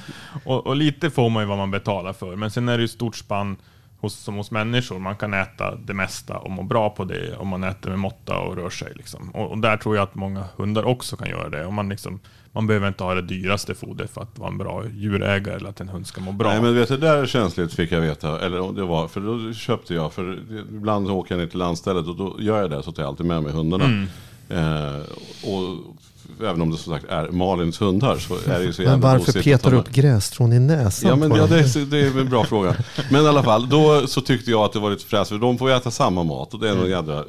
[0.45, 2.89] Och, och lite får man ju vad man betalar för, men sen är det ju
[2.89, 3.57] stort spann
[4.01, 4.99] hos, som hos människor.
[4.99, 8.39] Man kan äta det mesta och må bra på det om man äter med måtta
[8.39, 8.93] och rör sig.
[8.97, 9.31] Liksom.
[9.31, 11.67] Och, och där tror jag att många hundar också kan göra det.
[11.67, 12.21] Om man, liksom,
[12.53, 15.81] man behöver inte ha det dyraste fodret för att vara en bra djurägare eller att
[15.81, 16.51] en hund ska må bra.
[16.51, 18.41] Nej men vet du, det där är känsligt fick jag veta.
[18.41, 20.39] Eller om det var, för då köpte jag, för
[20.71, 23.27] ibland åker jag ner till landstället och då gör jag det så tar jag alltid
[23.27, 23.85] med mig hundarna.
[23.85, 24.07] Mm.
[24.49, 25.01] Eh,
[25.45, 25.79] och
[26.41, 29.43] även om det som sagt är Malins hundar så är det ju så men varför
[29.43, 32.45] petar du upp grässtrån i näsan Ja, men ja, det, är, det är en bra
[32.45, 32.77] fråga.
[33.11, 35.29] Men i alla fall, då så tyckte jag att det var lite fräs.
[35.29, 37.25] För de får ju äta samma mat och det är någon jädra...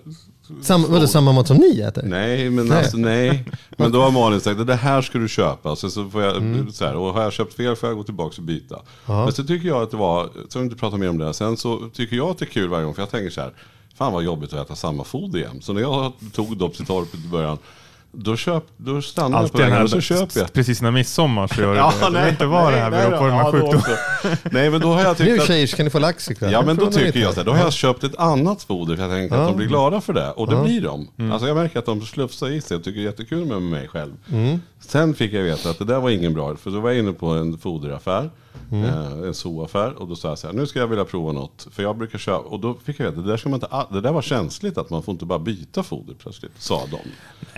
[0.62, 2.04] Sam, vadå, samma mat som ni äter?
[2.04, 2.78] Nej, men Nej.
[2.78, 3.46] alltså nej.
[3.78, 5.76] Men då har Malin sagt att det här ska du köpa.
[5.76, 6.72] Så, så får jag, Mm.
[6.72, 8.80] så här, och har jag köpt fel får jag gå tillbaka och byta.
[9.06, 11.34] Men så tycker jag att det var, så vi inte prata mer om det.
[11.34, 12.94] Sen så tycker jag att det är kul varje gång.
[12.94, 13.54] För jag tänker så här,
[13.96, 15.62] fan vad jobbigt att äta samma foder igen.
[15.62, 17.58] Så när jag tog Dopsitorpet i början,
[18.14, 20.54] då, köp, då stannade jag på Alltid den vägen här, och så köper jag.
[20.54, 21.86] precis när midsommar så gör det det.
[22.02, 23.76] Jag vet inte vad det här beror på, hur man ja, då sjukdom.
[23.76, 23.92] också.
[24.52, 26.52] Nej, men då har jag tyckt Nu tjejer ska ni få lax ikväll.
[26.52, 29.04] Ja men då tycker jag så här, då har jag köpt ett annat foder för
[29.04, 30.32] jag tänker att de blir glada för det.
[30.32, 30.64] Och det Ja.
[30.64, 31.08] blir de.
[31.18, 31.32] Mm.
[31.32, 33.88] Alltså jag märker att de slufsar i sig och tycker det är jättekul med mig
[33.88, 34.14] själv.
[34.92, 37.14] Sen fick jag veta att det där var ingen bra, för då var jag inne
[37.14, 38.30] på en foderaffär,
[38.72, 38.86] Mm.
[38.86, 41.68] eh, en zooaffär, och då sa jag så här, nu ska jag vilja prova något,
[41.72, 44.02] för jag brukar köpa, och då fick jag veta, det där, ska man inte, det
[44.02, 46.98] där var känsligt att man får inte bara byta foder plötsligt, sa de.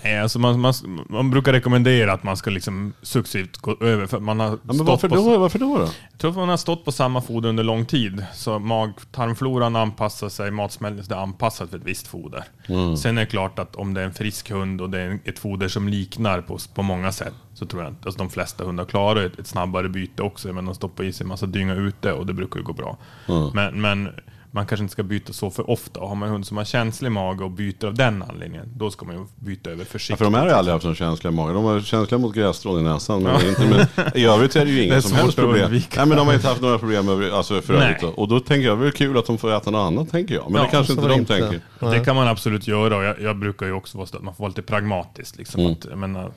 [0.04, 0.74] Nej, alltså man, man,
[1.10, 4.86] man brukar rekommendera att man ska liksom successivt gå över, för man har Ja, men
[4.86, 5.38] varför på, då?
[5.38, 5.78] Varför då?
[5.78, 5.84] då?
[6.12, 10.30] Jag tror att man har stått på samma foder under lång tid, så mag-tarmfloran anpassar
[10.30, 12.44] sig, matsmältningen är anpassad för ett visst foder.
[12.68, 12.98] Mm.
[12.98, 15.40] Sen är det klart att om det är en frisk hund och det är ett
[15.40, 17.23] foder som liknar på, på många sätt,
[17.54, 20.66] så tror jag att alltså de flesta hundar klarar ett, ett snabbare byte också, men
[20.66, 22.98] de stoppar i sig en massa dynga ute och det brukar ju gå bra.
[23.28, 23.50] Mm.
[23.54, 24.10] Men, men
[24.56, 26.00] man kanske inte ska byta så för ofta.
[26.00, 29.06] Har man en hund som har känslig mage och byter av den anledningen, då ska
[29.06, 30.18] man ju byta över Ja, försiktigt.
[30.18, 31.54] för de här har ju aldrig haft någon känsliga magar.
[31.54, 33.24] De har känsliga mot grässtrån i näsan.
[33.24, 35.72] Men, inte, men i övrigt är det ju inga som helst problem.
[35.72, 37.84] Nej, men de har inte haft några problem över, alltså för Nej.
[37.84, 38.02] övrigt.
[38.02, 38.08] då.
[38.08, 40.44] Och då tänker jag, det är kul att de får äta något annat, tänker jag.
[40.52, 41.40] Men Ja, det kanske så inte de inte.
[41.40, 41.62] tänker.
[41.92, 44.36] Det kan man absolut göra och jag, jag brukar ju också vara så att man
[44.36, 45.38] får vara lite pragmatisk.
[45.38, 45.72] Liksom, Mm.
[45.74, 46.32] att, jag menar,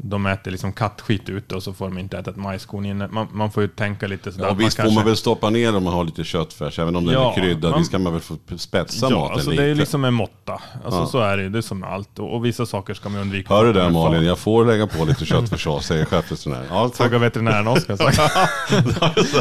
[0.00, 3.08] de äter liksom kattskit ute och så får de inte äta ett majskorn inne.
[3.08, 4.44] Man, man får ju tänka lite sådär.
[4.44, 6.96] Ja, att man visst får man väl stoppa ner om man har lite köttfärs, även
[6.96, 7.70] om den Ja, är kryddad.
[7.70, 9.62] man- Det ska man väl få spetsa Ja, maten alltså lite.
[9.62, 10.60] det är liksom en måtta.
[10.84, 11.06] Alltså Ja.
[11.06, 12.18] så är det Det är som med allt.
[12.18, 13.54] Och, och vissa saker ska man undvika.
[13.54, 14.24] Hör du det Malin?
[14.24, 16.66] Jag får lägga på lite köttfärssås, säger chefsveterinären.
[16.70, 16.90] Ja.
[16.94, 17.96] Fråga veterinären Oskar.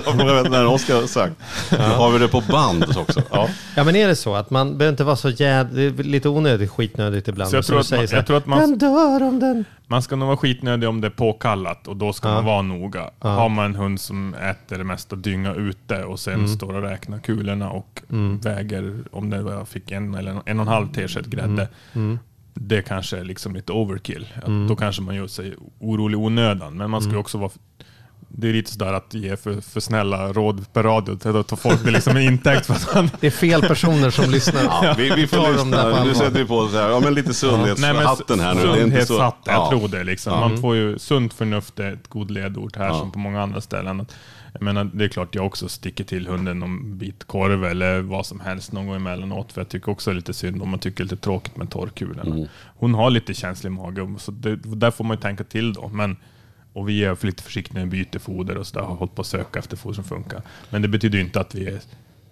[0.01, 1.33] Fråga veterinären Oskar sagt.
[1.71, 3.21] Nu har vi det på band också.
[3.31, 3.49] Ja.
[3.75, 5.67] Ja men är det så att man behöver inte vara så jäd...
[5.73, 7.49] Det är lite onödigt skitnödigt ibland.
[7.49, 9.39] Så jag tror att säger man- så här, jag tror att man- Den dör om
[9.39, 9.65] den...
[9.89, 12.33] Man ska nog vara skitnödig om det är påkallat och då ska Ja.
[12.33, 13.09] man vara noga.
[13.19, 16.47] Har man en hund som äter det mesta dynga ute och sen Mm.
[16.47, 18.01] står och räknar kulorna och
[18.43, 21.67] väger, om det var jag fick en eller en, en och en halv tesked grädde.
[21.93, 22.19] Mm.
[22.53, 24.27] Det kanske är liksom lite overkill.
[24.35, 26.77] Att Då kanske man gör sig orolig onödan.
[26.77, 27.51] Men man ska ju också vara
[28.39, 31.17] det är lite sådär att ge för, för snälla råd per radio.
[31.23, 33.09] Då tar folk det liksom en intäkt för att man...
[33.19, 34.63] Det är fel personer som lyssnar.
[34.63, 36.03] Ja, vi, vi får lyssna.
[36.03, 38.61] Nu sätter vi på så här, ja, men lite sundhetshatten här nu.
[38.61, 39.69] Sundhetshatten, jag Ja.
[39.69, 40.03] tror det.
[40.03, 40.39] Liksom.
[40.39, 44.05] Man får ju, sunt förnuft är ett god ledord här som på många andra ställen.
[44.53, 48.25] Jag menar, det är klart jag också sticker till hunden någon bit korv eller vad
[48.25, 49.51] som helst någon gång emellanåt.
[49.53, 52.21] För jag tycker också lite synd om man tycker det är lite tråkigt med torrkulorna.
[52.21, 52.47] Mm.
[52.77, 55.87] Hon har lite känslig mage, så det, där får man ju tänka till då.
[55.87, 56.17] Men,
[56.77, 58.85] och vi är för lite försiktiga när vi byter foder och sådär.
[58.85, 60.41] Har hållit på att söka efter foder som funkar.
[60.69, 61.79] Men det betyder ju inte att vi är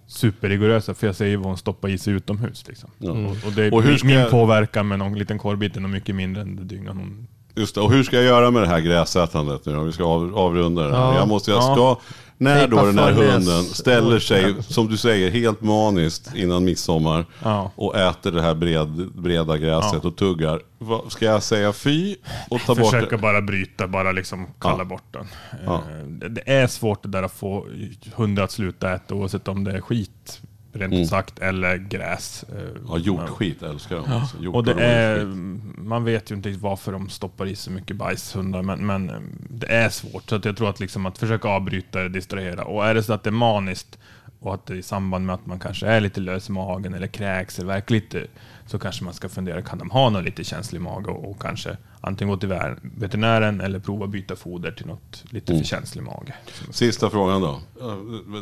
[0.08, 2.68] superrigorösa, för jag säger vad hon stoppar i sig utomhus.
[2.68, 2.90] Liksom.
[3.00, 5.92] Och, och det, Och hur ska min jag- påverkan med någon liten korvbit är nog
[5.92, 7.28] mycket mindre än det dyngan hon...
[7.58, 10.04] Just det, och hur ska jag göra med det här gräsätandet nu om vi ska
[10.04, 11.04] av, avrunda det här?
[11.04, 11.16] Ja.
[11.18, 11.76] Jag måste, jag Ja.
[11.76, 11.98] ska,
[12.38, 17.72] när då den här hunden ställer sig, som du säger, helt maniskt innan midsommar Ja.
[17.76, 20.10] och äter det här bred, breda gräset Ja.
[20.10, 20.62] och tuggar.
[21.10, 22.16] Ska jag säga fy
[22.50, 24.84] och ta bort Försöka bara bryta, bara liksom kalla Ja.
[24.86, 25.26] bort den.
[25.66, 25.74] Ja.
[25.76, 27.68] Eh, Det, det är svårt det där att få
[28.16, 30.42] hundar att sluta äta oavsett om det är skit,
[30.76, 31.06] rent Mm.
[31.06, 32.46] sagt, eller gräs.
[32.50, 34.12] Eh, Ja, hjortskit älskar de.
[34.12, 34.50] Alltså.
[34.50, 35.26] Och det är,
[35.82, 39.16] man vet ju inte varför de stoppar i så mycket bajshundar, men, men eh,
[39.50, 40.30] det är svårt.
[40.30, 42.64] Så att jag tror att, liksom att försöka avbryta det, distrahera.
[42.64, 43.98] Och är det så att det är maniskt
[44.40, 46.94] och att det är i samband med att man kanske är lite lös i magen
[46.94, 48.28] eller kräks eller verkar lite,
[48.68, 51.78] så kanske man ska fundera, kan de ha någon lite känslig mage och, och kanske
[52.02, 52.50] antingen gå till
[52.82, 55.64] veterinären eller prova byta foder till något lite Mm.
[55.64, 56.34] för känslig mage.
[56.72, 57.62] Sista frågan då.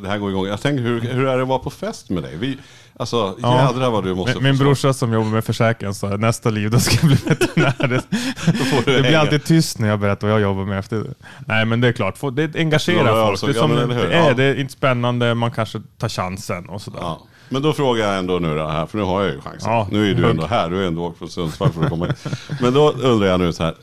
[0.01, 0.45] Det här går igång.
[0.47, 2.37] Jag tänker, hur, hur är det att vara på fest med dig?
[2.37, 2.57] Vi,
[2.99, 3.69] alltså, Ja.
[3.71, 6.79] jädrar vad du måste Min, min brorsa som jobbar med försäkringen sa nästa liv då
[6.79, 8.01] ska jag bli veterinär.
[8.85, 11.13] Det, blir alltid tyst när jag berättar vad jag jobbar med efter det.
[11.47, 13.41] Nej men det är klart, det engagerar folk.
[13.41, 16.99] Det är, som, det är inte spännande, man kanske tar chansen och sådär.
[17.01, 17.27] Ja.
[17.49, 19.71] Men då frågar jag ändå nu då här, för nu har jag ju chansen.
[19.71, 19.87] Ja.
[19.91, 22.25] Nu är du ändå här, du är ändå åkt från Sundsvall för att komma hit.
[22.61, 23.75] Men då undrar jag nu så här,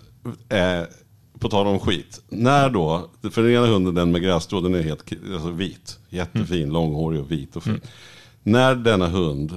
[0.80, 0.86] eh,
[1.38, 2.20] på tal om skit.
[2.28, 5.98] När då, för den ena hunden, den med grässtrå, den är helt alltså vit.
[6.08, 6.72] Jättefin, Mm.
[6.72, 7.80] långhårig och vit och fin.
[8.42, 9.54] När denna hund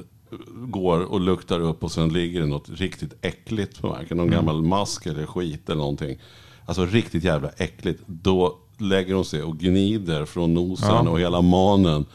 [0.57, 4.17] går och luktar upp och sen ligger det något riktigt äckligt på marken.
[4.17, 4.39] Någon Mm.
[4.39, 6.17] gammal mask eller skit eller någonting.
[6.65, 8.01] Alltså riktigt jävla äckligt.
[8.05, 11.09] Då lägger hon sig och gnider från nosen Ja.
[11.09, 12.05] och hela manen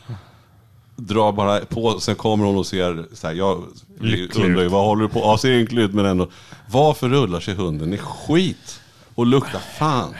[0.99, 3.65] drar bara på, sen kommer hon och ser, så här, jag
[4.01, 6.29] Lycklig undrar ju vad håller du på, ja ser ynklig ut men ändå.
[6.71, 8.81] Varför rullar sig hunden i skit?
[9.15, 10.15] Och luktar fan.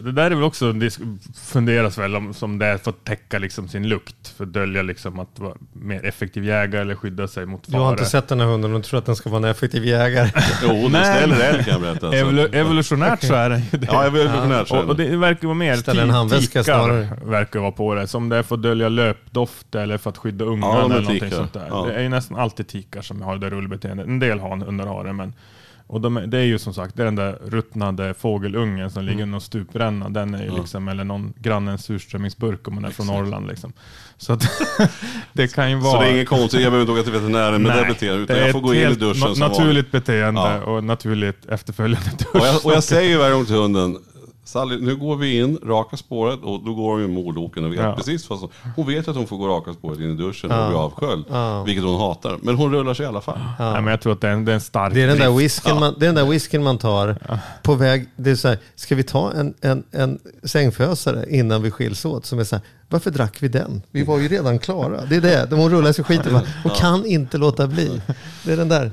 [0.00, 0.98] Det där är väl också, det
[1.44, 4.28] funderas väl om som det är för att täcka liksom sin lukt.
[4.36, 7.82] För att dölja liksom att vara mer effektiv jägare eller skydda sig mot Du fara.
[7.82, 10.30] har inte sett den här hunden och tror att den ska vara en effektiv jägare.
[10.62, 11.16] Jo, den Nej.
[11.16, 12.06] ställer älg kan jag berätta.
[12.06, 12.24] Alltså.
[12.24, 13.86] Evolu- evolutionärt så är det ju det.
[13.90, 15.08] Ja, evolutionärt så är Och, och det.
[15.08, 17.08] det verkar vara mer Ställa en handväska snarare.
[17.24, 18.06] verkar vara på det.
[18.06, 21.14] Som det är för att dölja löpdoft eller för att skydda ungarna Ja, eller någonting
[21.20, 21.36] tikar.
[21.36, 21.66] sånt där.
[21.68, 21.84] Ja.
[21.88, 24.06] Det är ju nästan alltid tikar som har det där rullbeteendet.
[24.06, 25.32] En del har hundar har det, men
[25.92, 29.12] och de, det är ju som sagt, det är den där ruttnade fågelungen som Mm.
[29.12, 30.08] ligger i någon stupränna.
[30.08, 33.72] Den är ju liksom, eller någon grannens surströmmingsburk om man är från Norrland liksom.
[34.16, 34.38] Så
[35.32, 35.92] det kan ju vara...
[35.92, 38.20] Så det är inget konstigt, jag behöver inte åka till veterinären med det beteendet.
[38.22, 40.60] Utan det jag får gå in i duschen na- som naturligt beteende Ja.
[40.62, 42.34] och naturligt efterföljande dusch.
[42.34, 43.98] Och jag, och jag säger varje gång till hunden,
[44.50, 47.72] Sally, nu går vi in, raka spåret och då går hon ju med mordloken och
[47.72, 47.94] vet Ja.
[47.96, 48.48] precis vad som...
[48.76, 51.24] Hon vet att hon får gå raka spåret in i duschen och bli avsköljd.
[51.30, 51.62] Ja.
[51.64, 52.38] Vilket hon hatar.
[52.42, 53.38] Men hon rullar sig i alla fall.
[53.58, 55.18] Nej, men jag tror att det är en, det är en stark Det är den
[55.18, 55.40] där drift.
[55.58, 57.16] whiskyn man, det är den där whiskyn man tar
[57.62, 58.08] på väg.
[58.16, 62.26] Det är så här, ska vi ta en, en, en sängfösare innan vi skiljs åt?
[62.26, 63.82] Som är så här, varför drack vi den?
[63.90, 65.04] Vi var ju redan klara.
[65.04, 66.40] Det är det, de rullar sig skiten.
[66.62, 68.00] Hon kan inte låta bli.
[68.44, 68.90] Det är den där.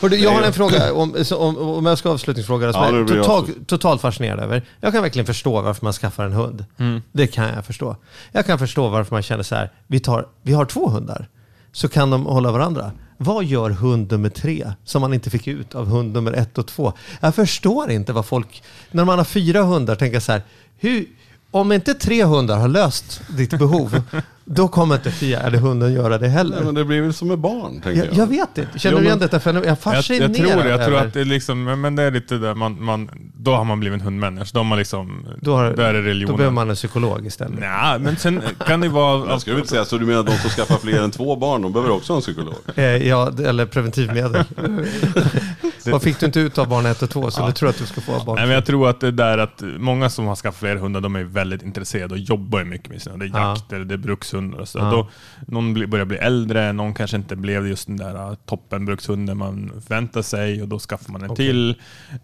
[0.00, 3.22] Hörru, jag har en fråga, om, om, om jag ska avslutningsfråga, som Ja, jag är
[3.22, 4.62] totalt, totalt fascinerad över.
[4.80, 6.64] Jag kan verkligen förstå varför man skaffar en hund.
[7.12, 7.96] Det kan jag förstå.
[8.32, 11.28] Jag kan förstå varför man känner så här, vi, tar, vi har två hundar,
[11.72, 12.92] så kan de hålla varandra.
[13.16, 16.66] Vad gör hund nummer tre som man inte fick ut av hund nummer ett och
[16.66, 16.92] två?
[17.20, 20.42] Jag förstår inte vad folk, när man har fyra hundar, tänker så här,
[20.78, 21.06] hur,
[21.50, 24.02] om inte tre hundar har löst ditt behov,
[24.52, 26.60] Då kommer inte fjärde hunden göra det Nej, heller.
[26.64, 28.14] men det blir väl som med barn, tänker Jag, jag.
[28.16, 28.78] jag vet inte.
[28.78, 29.68] Känner Jo, du igen detta fenomen?
[29.68, 30.68] Jag är Jag, tror det.
[30.68, 33.54] Jag tror att det är liksom, men- men det är lite där man, man, då
[33.54, 34.50] har man blivit en hundmänniska.
[34.54, 36.36] Då, har man liksom, då, har, då är det då religionen.
[36.36, 37.60] behöver man en psykolog istället.
[37.60, 39.30] Nej, men sen kan det vara...
[39.30, 41.62] Jag skulle väl säga, så du menar att de som skaffar fler än två barn,
[41.62, 42.54] de behöver också en psykolog?
[42.74, 44.44] Eh, ja, eller preventivmedel.
[45.86, 47.30] Vad fick du inte ut av barn ett och två?
[47.30, 49.38] Så du tror att du ska få barn Nej, men jag tror att det där
[49.38, 52.88] att många som har skaffat fler hundar, de är väldigt intresserade och jobbar ju mycket
[52.90, 53.16] med sina.
[53.16, 53.50] Det är Ja.
[53.50, 54.78] jakt eller det är brukshundar och så.
[54.78, 54.90] Ja.
[54.90, 55.08] Då,
[55.46, 60.22] någon börjar bli äldre, någon kanske inte blev just den där uh, toppenbrukshunden man förväntar
[60.22, 61.46] sig och då skaffar man en Okej.
[61.46, 61.74] till.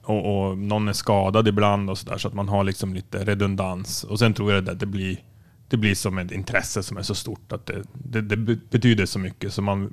[0.03, 4.05] Och, och någon är skadad ibland och sådär så att man har liksom lite redundans.
[4.05, 5.17] Och sen tror jag det, det blir
[5.69, 9.07] det blir som ett intresse som är så stort att det, det, det be- betyder
[9.07, 9.93] så mycket så man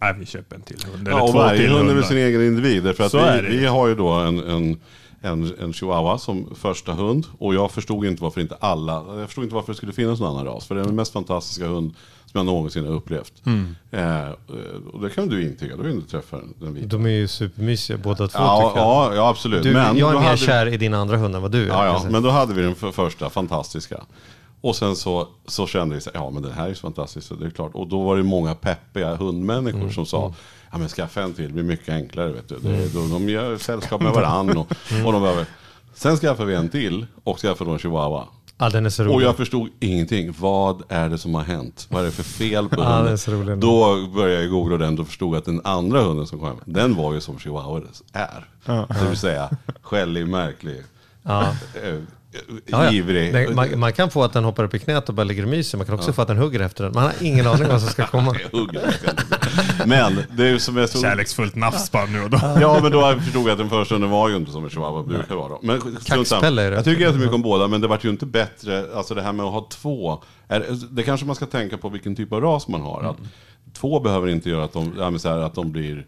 [0.00, 1.08] Nej, vi köper en till hund.
[1.08, 2.84] Ja, och varje hund är sin egen individ.
[2.84, 4.80] Därför att vi, vi har ju då en, en,
[5.24, 7.26] en, en chihuahua som första hund.
[7.38, 10.30] Och jag förstod inte varför inte alla, jag förstod inte varför det skulle finnas någon
[10.30, 10.66] annan ras.
[10.66, 11.94] För det är den mest fantastiska hund
[12.26, 13.32] som jag någonsin har upplevt.
[13.46, 13.76] Mm.
[13.90, 14.28] Eh,
[14.92, 16.86] och det kan du intyga, du har ju inte träffat den vita.
[16.86, 18.88] De är ju supermysiga båda två Ja, tycker jag.
[18.88, 19.62] ja, ja, absolut.
[19.62, 21.68] Du, men jag är mer hade- kär i din andra hund än vad du är.
[21.68, 24.00] Ja, ja, men då hade vi den för, första, fantastiska.
[24.64, 27.34] Och sen så, så kände vi så ja men det här är så fantastiskt, så
[27.34, 27.74] det är klart.
[27.74, 30.34] Och då var det många peppiga hundmänniskor Mm, som sa,
[30.72, 32.58] ja men skaffa en till, det blir mycket enklare vet du.
[32.58, 35.06] Det, då, de gör sällskap med varann och, Mm.
[35.06, 35.46] och de behöver.
[35.94, 38.24] Sen skaffade vi en till och skaffade en chihuahua.
[38.58, 39.14] Ja, den är så rolig.
[39.16, 40.34] Och jag förstod ingenting.
[40.38, 41.86] Vad är det som har hänt?
[41.90, 43.48] Vad är det för fel på Ja, den hunden?
[43.48, 43.58] rolig.
[43.58, 46.94] Då började jag googla den och förstod att den andra hunden som kom hem, den
[46.96, 47.80] var ju som chihuahua
[48.12, 48.48] är.
[49.00, 49.50] Det vill säga
[49.82, 50.82] skällig, märklig,
[51.22, 51.54] Ja.
[52.66, 52.92] Ja, ja.
[52.92, 53.32] ivrig.
[53.32, 55.48] Den, man, man kan få att den hoppar upp i knät och bara ligger och
[55.48, 55.78] myser.
[55.78, 56.92] Man kan också få att den hugger efter den.
[56.92, 58.36] Man har ingen aning vad som ska komma.
[59.86, 61.00] Men det är som jag så...
[61.00, 62.38] Kärleksfullt nafs bara nu och då.
[62.60, 65.02] Ja, men då förstod jag att den första hunden var ju inte som en chihuahua
[65.02, 65.48] brukar vara.
[65.48, 65.58] Då.
[65.62, 65.96] Men.
[66.04, 66.76] Kaxpelle är det.
[66.76, 68.86] Jag tycker jättemycket om båda, men det vart ju inte bättre.
[68.94, 70.22] Alltså det här med att ha två.
[70.48, 73.02] Är, det kanske man ska tänka på vilken typ av ras man har.
[73.02, 73.16] Att
[73.72, 76.06] två behöver inte göra att de, ja, men så här, att de blir...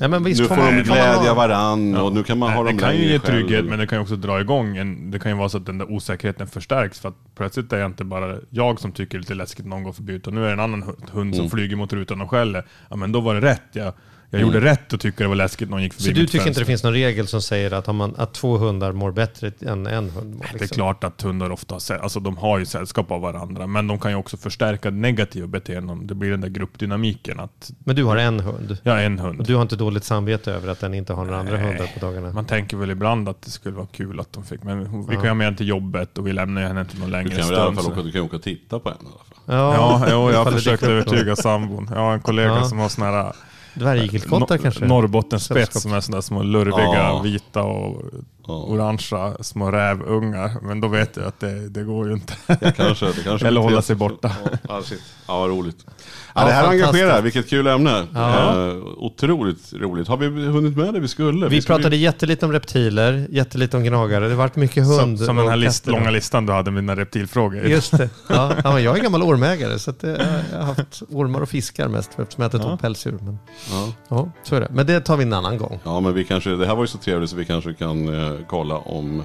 [0.00, 2.62] Nej, men visst nu får man- de glädja ha- varann och nu kan man ha
[2.62, 3.20] det dem kan ju ge själv.
[3.20, 5.66] trygghet, men det kan ju också dra igång en, Det kan ju vara så att
[5.66, 9.16] den där osäkerheten förstärks för att plötsligt är det inte bara jag som tycker det
[9.16, 11.34] är lite läskigt när någon går förbi, utan nu är det en annan hu- hund
[11.34, 11.34] Mm.
[11.34, 12.64] som flyger mot rutan och skäller.
[12.90, 13.62] Ja, men då var det rätt.
[13.72, 13.92] Jag,
[14.32, 16.44] jag gjorde rätt och tycker det var läskigt någon gick förbi Så du tycker inte
[16.44, 16.60] fönster.
[16.60, 19.86] det finns någon regel som säger att, om man, att två hundar mår bättre än
[19.86, 20.46] en hund mår?
[20.52, 20.74] Det är liksom?
[20.74, 24.10] klart att hundar ofta har, alltså de har ju sällskap av varandra, men de kan
[24.10, 26.06] ju också förstärka negativa beteenden.
[26.06, 27.40] Det blir den där gruppdynamiken.
[27.40, 28.78] Att Men du har en hund.
[28.84, 29.44] är en Och hund.
[29.46, 31.66] du har inte dåligt samvete över att den inte har några andra Nej.
[31.66, 32.32] hundar på dagarna?
[32.32, 35.22] Man tänker väl ibland att det skulle vara kul att de fick, men vi kan
[35.22, 37.48] ju ha med henne till jobbet och vi lämnar henne till någon Du längre kan
[37.48, 37.78] väl i alla stund.
[37.86, 39.28] fall åka, du kan åka och titta på en i alla fall.
[39.46, 41.88] Ja, jo, jag har försökt övertyga sambon.
[41.90, 42.64] Jag har en kollega Ja.
[42.64, 43.32] som har såna här
[43.74, 44.84] Dvärgigelkottar kanske?
[44.86, 47.20] Norrbottenspets som är där små lurviga, Ja.
[47.24, 48.02] vita och
[48.46, 48.54] Ja.
[48.54, 50.50] orangea små rävungar.
[50.62, 52.34] Men då vet jag att det, det går ju inte.
[52.46, 54.30] Det kanske, det kanske Eller hålla sig borta.
[54.44, 55.02] Ja, ja, shit.
[55.28, 55.76] ja vad roligt.
[55.86, 55.92] Ja,
[56.34, 58.06] Ja, det här engagerar, vilket kul ämne.
[58.14, 58.68] Ja.
[58.68, 60.08] Eh, otroligt roligt.
[60.08, 61.48] Har vi hunnit med det vi skulle?
[61.48, 64.28] Vi skulle- pratade jättelite om reptiler, jättelite om gnagare.
[64.28, 66.96] Det vart mycket hund Som, som den här list, långa listan du hade med dina
[66.96, 67.66] reptilfrågor.
[67.66, 68.08] Just det.
[68.28, 71.48] Ja, ja, men jag är gammal ormägare så att det, jag har haft ormar och
[71.48, 73.18] fiskar mest eftersom jag inte tog pälsdjur.
[73.22, 73.38] Men,
[73.70, 73.92] Ja.
[74.08, 74.68] ja, så är det.
[74.70, 75.80] Men det tar vi en annan gång.
[75.84, 78.31] ja, men vi kanske, det här var ju så trevligt så vi kanske kan eh,
[78.48, 79.22] kolla om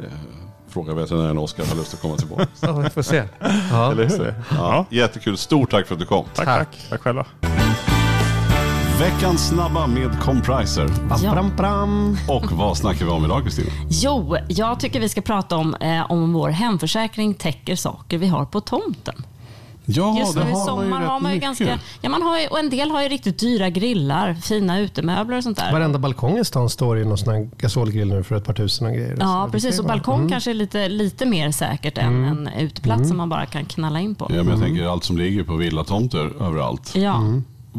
[0.00, 0.06] eh,
[0.68, 2.46] Fråga veterinären Oskar har lust att komma tillbaka.
[2.60, 3.22] Ja, vi får se.
[3.70, 3.92] Ja.
[3.92, 4.34] Eller hur?
[4.50, 5.36] Ja, jättekul.
[5.36, 6.24] Stort tack för att du kom.
[6.34, 6.86] Tack, tack.
[6.90, 7.26] Tack själva.
[9.00, 10.88] Veckans snabba med Compriser.
[11.08, 12.16] Bam, bram, bram.
[12.28, 13.68] Och vad snackar vi om idag Kristina?
[13.88, 18.44] Jo, jag tycker vi ska prata om eh, om vår hemförsäkring täcker saker vi har
[18.44, 19.14] på tomten.
[19.90, 21.78] Ja, Just det nu i man ju sommar har man ju ganska...
[22.00, 25.42] Ja, man har ju, och en del har ju riktigt dyra grillar, fina utemöbler och
[25.42, 25.72] sånt där.
[25.72, 28.86] Varenda balkong i stan står i någon sån här gasolgrill nu för ett par tusen
[28.86, 29.16] och grejer.
[29.20, 29.78] Ja, Så precis.
[29.78, 33.28] Och ju balkong vara- kanske är lite, lite mer säkert än en uteplats som man
[33.28, 34.26] bara kan knalla in på.
[34.30, 36.92] Ja, men jag tänker allt som ligger på villatomter överallt.
[36.96, 37.22] Ja.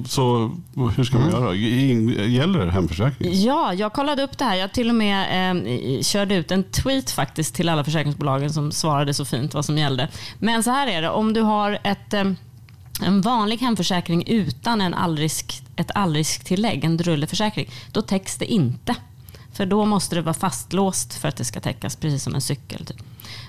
[0.08, 0.52] Så
[0.96, 1.56] hur ska man göra?
[1.56, 3.42] In- Gäller hemförsäkring?
[3.42, 4.56] Ja, jag kollade upp det här.
[4.56, 5.52] Jag till och med
[5.98, 9.78] eh, körde ut en tweet faktiskt till alla försäkringsbolagen som svarade så fint vad som
[9.78, 10.08] gällde.
[10.40, 12.32] Men så här är det, om du har ett, eh,
[13.06, 18.96] en vanlig hemförsäkring utan en allrisk, ett allrisktillägg, en drulleförsäkring, då täcks det inte.
[19.54, 22.86] För då måste det vara fastlåst för att det ska täckas, precis som en cykel.
[22.86, 22.98] Typ.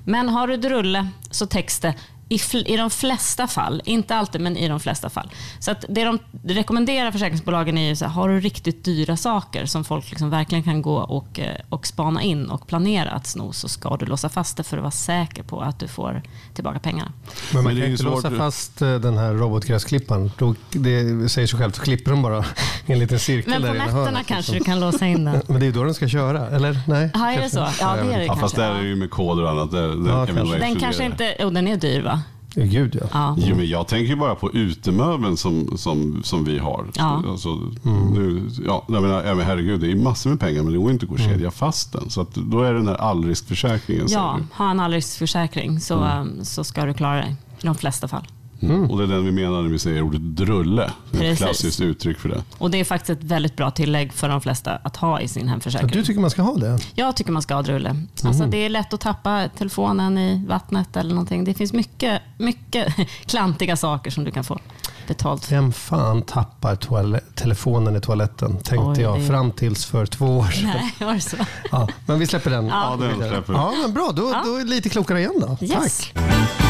[0.04, 1.94] Men har du drulle så täcks det
[2.30, 5.30] i, fl- i de flesta fall, inte alltid men i de flesta fall.
[5.58, 9.66] Så att det de rekommenderar försäkringsbolagen är ju så här, har du riktigt dyra saker
[9.66, 13.52] som folk liksom verkligen kan gå och, eh, och spana in och planera att sno
[13.52, 16.22] så ska du låsa fast det för att vara säker på att du får
[16.54, 17.12] tillbaka pengarna.
[17.54, 20.30] Men man kan ju inte låsa fast eh, den här robotgräsklipparen.
[20.38, 22.44] Då, det säger sig självt, så klipper de bara
[22.86, 24.54] i en liten cirkel Men där på nätterna hörnet, kanske liksom.
[24.58, 25.42] du kan låsa in den.
[25.48, 26.80] Men det är då den ska köra, eller?
[26.88, 27.10] Nej?
[27.14, 27.56] Ja, är det kanske.
[27.76, 27.84] så?
[27.84, 28.60] Ja, det är det Ja, fast kanske.
[28.72, 29.70] där är det ju med koder och annat.
[29.70, 30.58] Där, där Ja, kan kanske.
[30.58, 32.19] Den kanske inte, oh, den är dyr va?
[32.54, 33.06] Ja, Gud ja.
[33.12, 33.36] Ja.
[33.38, 36.86] Jo, men jag tänker bara på utemöbeln som, som, som vi har.
[36.94, 37.22] Ja.
[37.28, 37.48] Alltså,
[38.14, 40.90] nu, ja, jag menar, ja, men herregud, det är massor med pengar men det går
[40.90, 42.10] inte att gå och kedja fast den.
[42.10, 44.06] Så att, då är det den här allriskförsäkringen.
[44.08, 48.26] Ja, ha en allriskförsäkring så, um, så ska du klara dig i de flesta fall.
[48.90, 50.90] Och det är den vi menar när vi säger ordet drulle.
[51.20, 52.42] Ett klassiskt uttryck för det.
[52.58, 55.42] Och det är faktiskt ett väldigt bra tillägg för de flesta att ha i sin
[55.46, 55.90] Ja, hemförsäkring.
[55.90, 56.78] Du tycker man ska ha det?
[56.94, 57.96] Jag tycker man ska ha drulle.
[58.24, 61.44] Alltså, det är lätt att tappa telefonen i vattnet eller någonting.
[61.44, 62.94] Det finns mycket, mycket
[63.26, 64.58] klantiga saker som du kan få
[65.08, 65.52] betalt.
[65.52, 66.76] Vem fan tappar
[67.34, 68.52] telefonen i toaletten?
[68.56, 70.70] Tänkte Oj, jag det- fram tills för två år sedan.
[70.74, 71.36] Nej, var det så?
[71.70, 72.66] Ja, men vi släpper den.
[72.66, 73.58] Ja, den släpper vi.
[73.58, 74.10] Ja, men bra.
[74.16, 75.66] Då, då är det lite klokare igen då.
[75.66, 76.10] Yes.
[76.14, 76.69] Tack.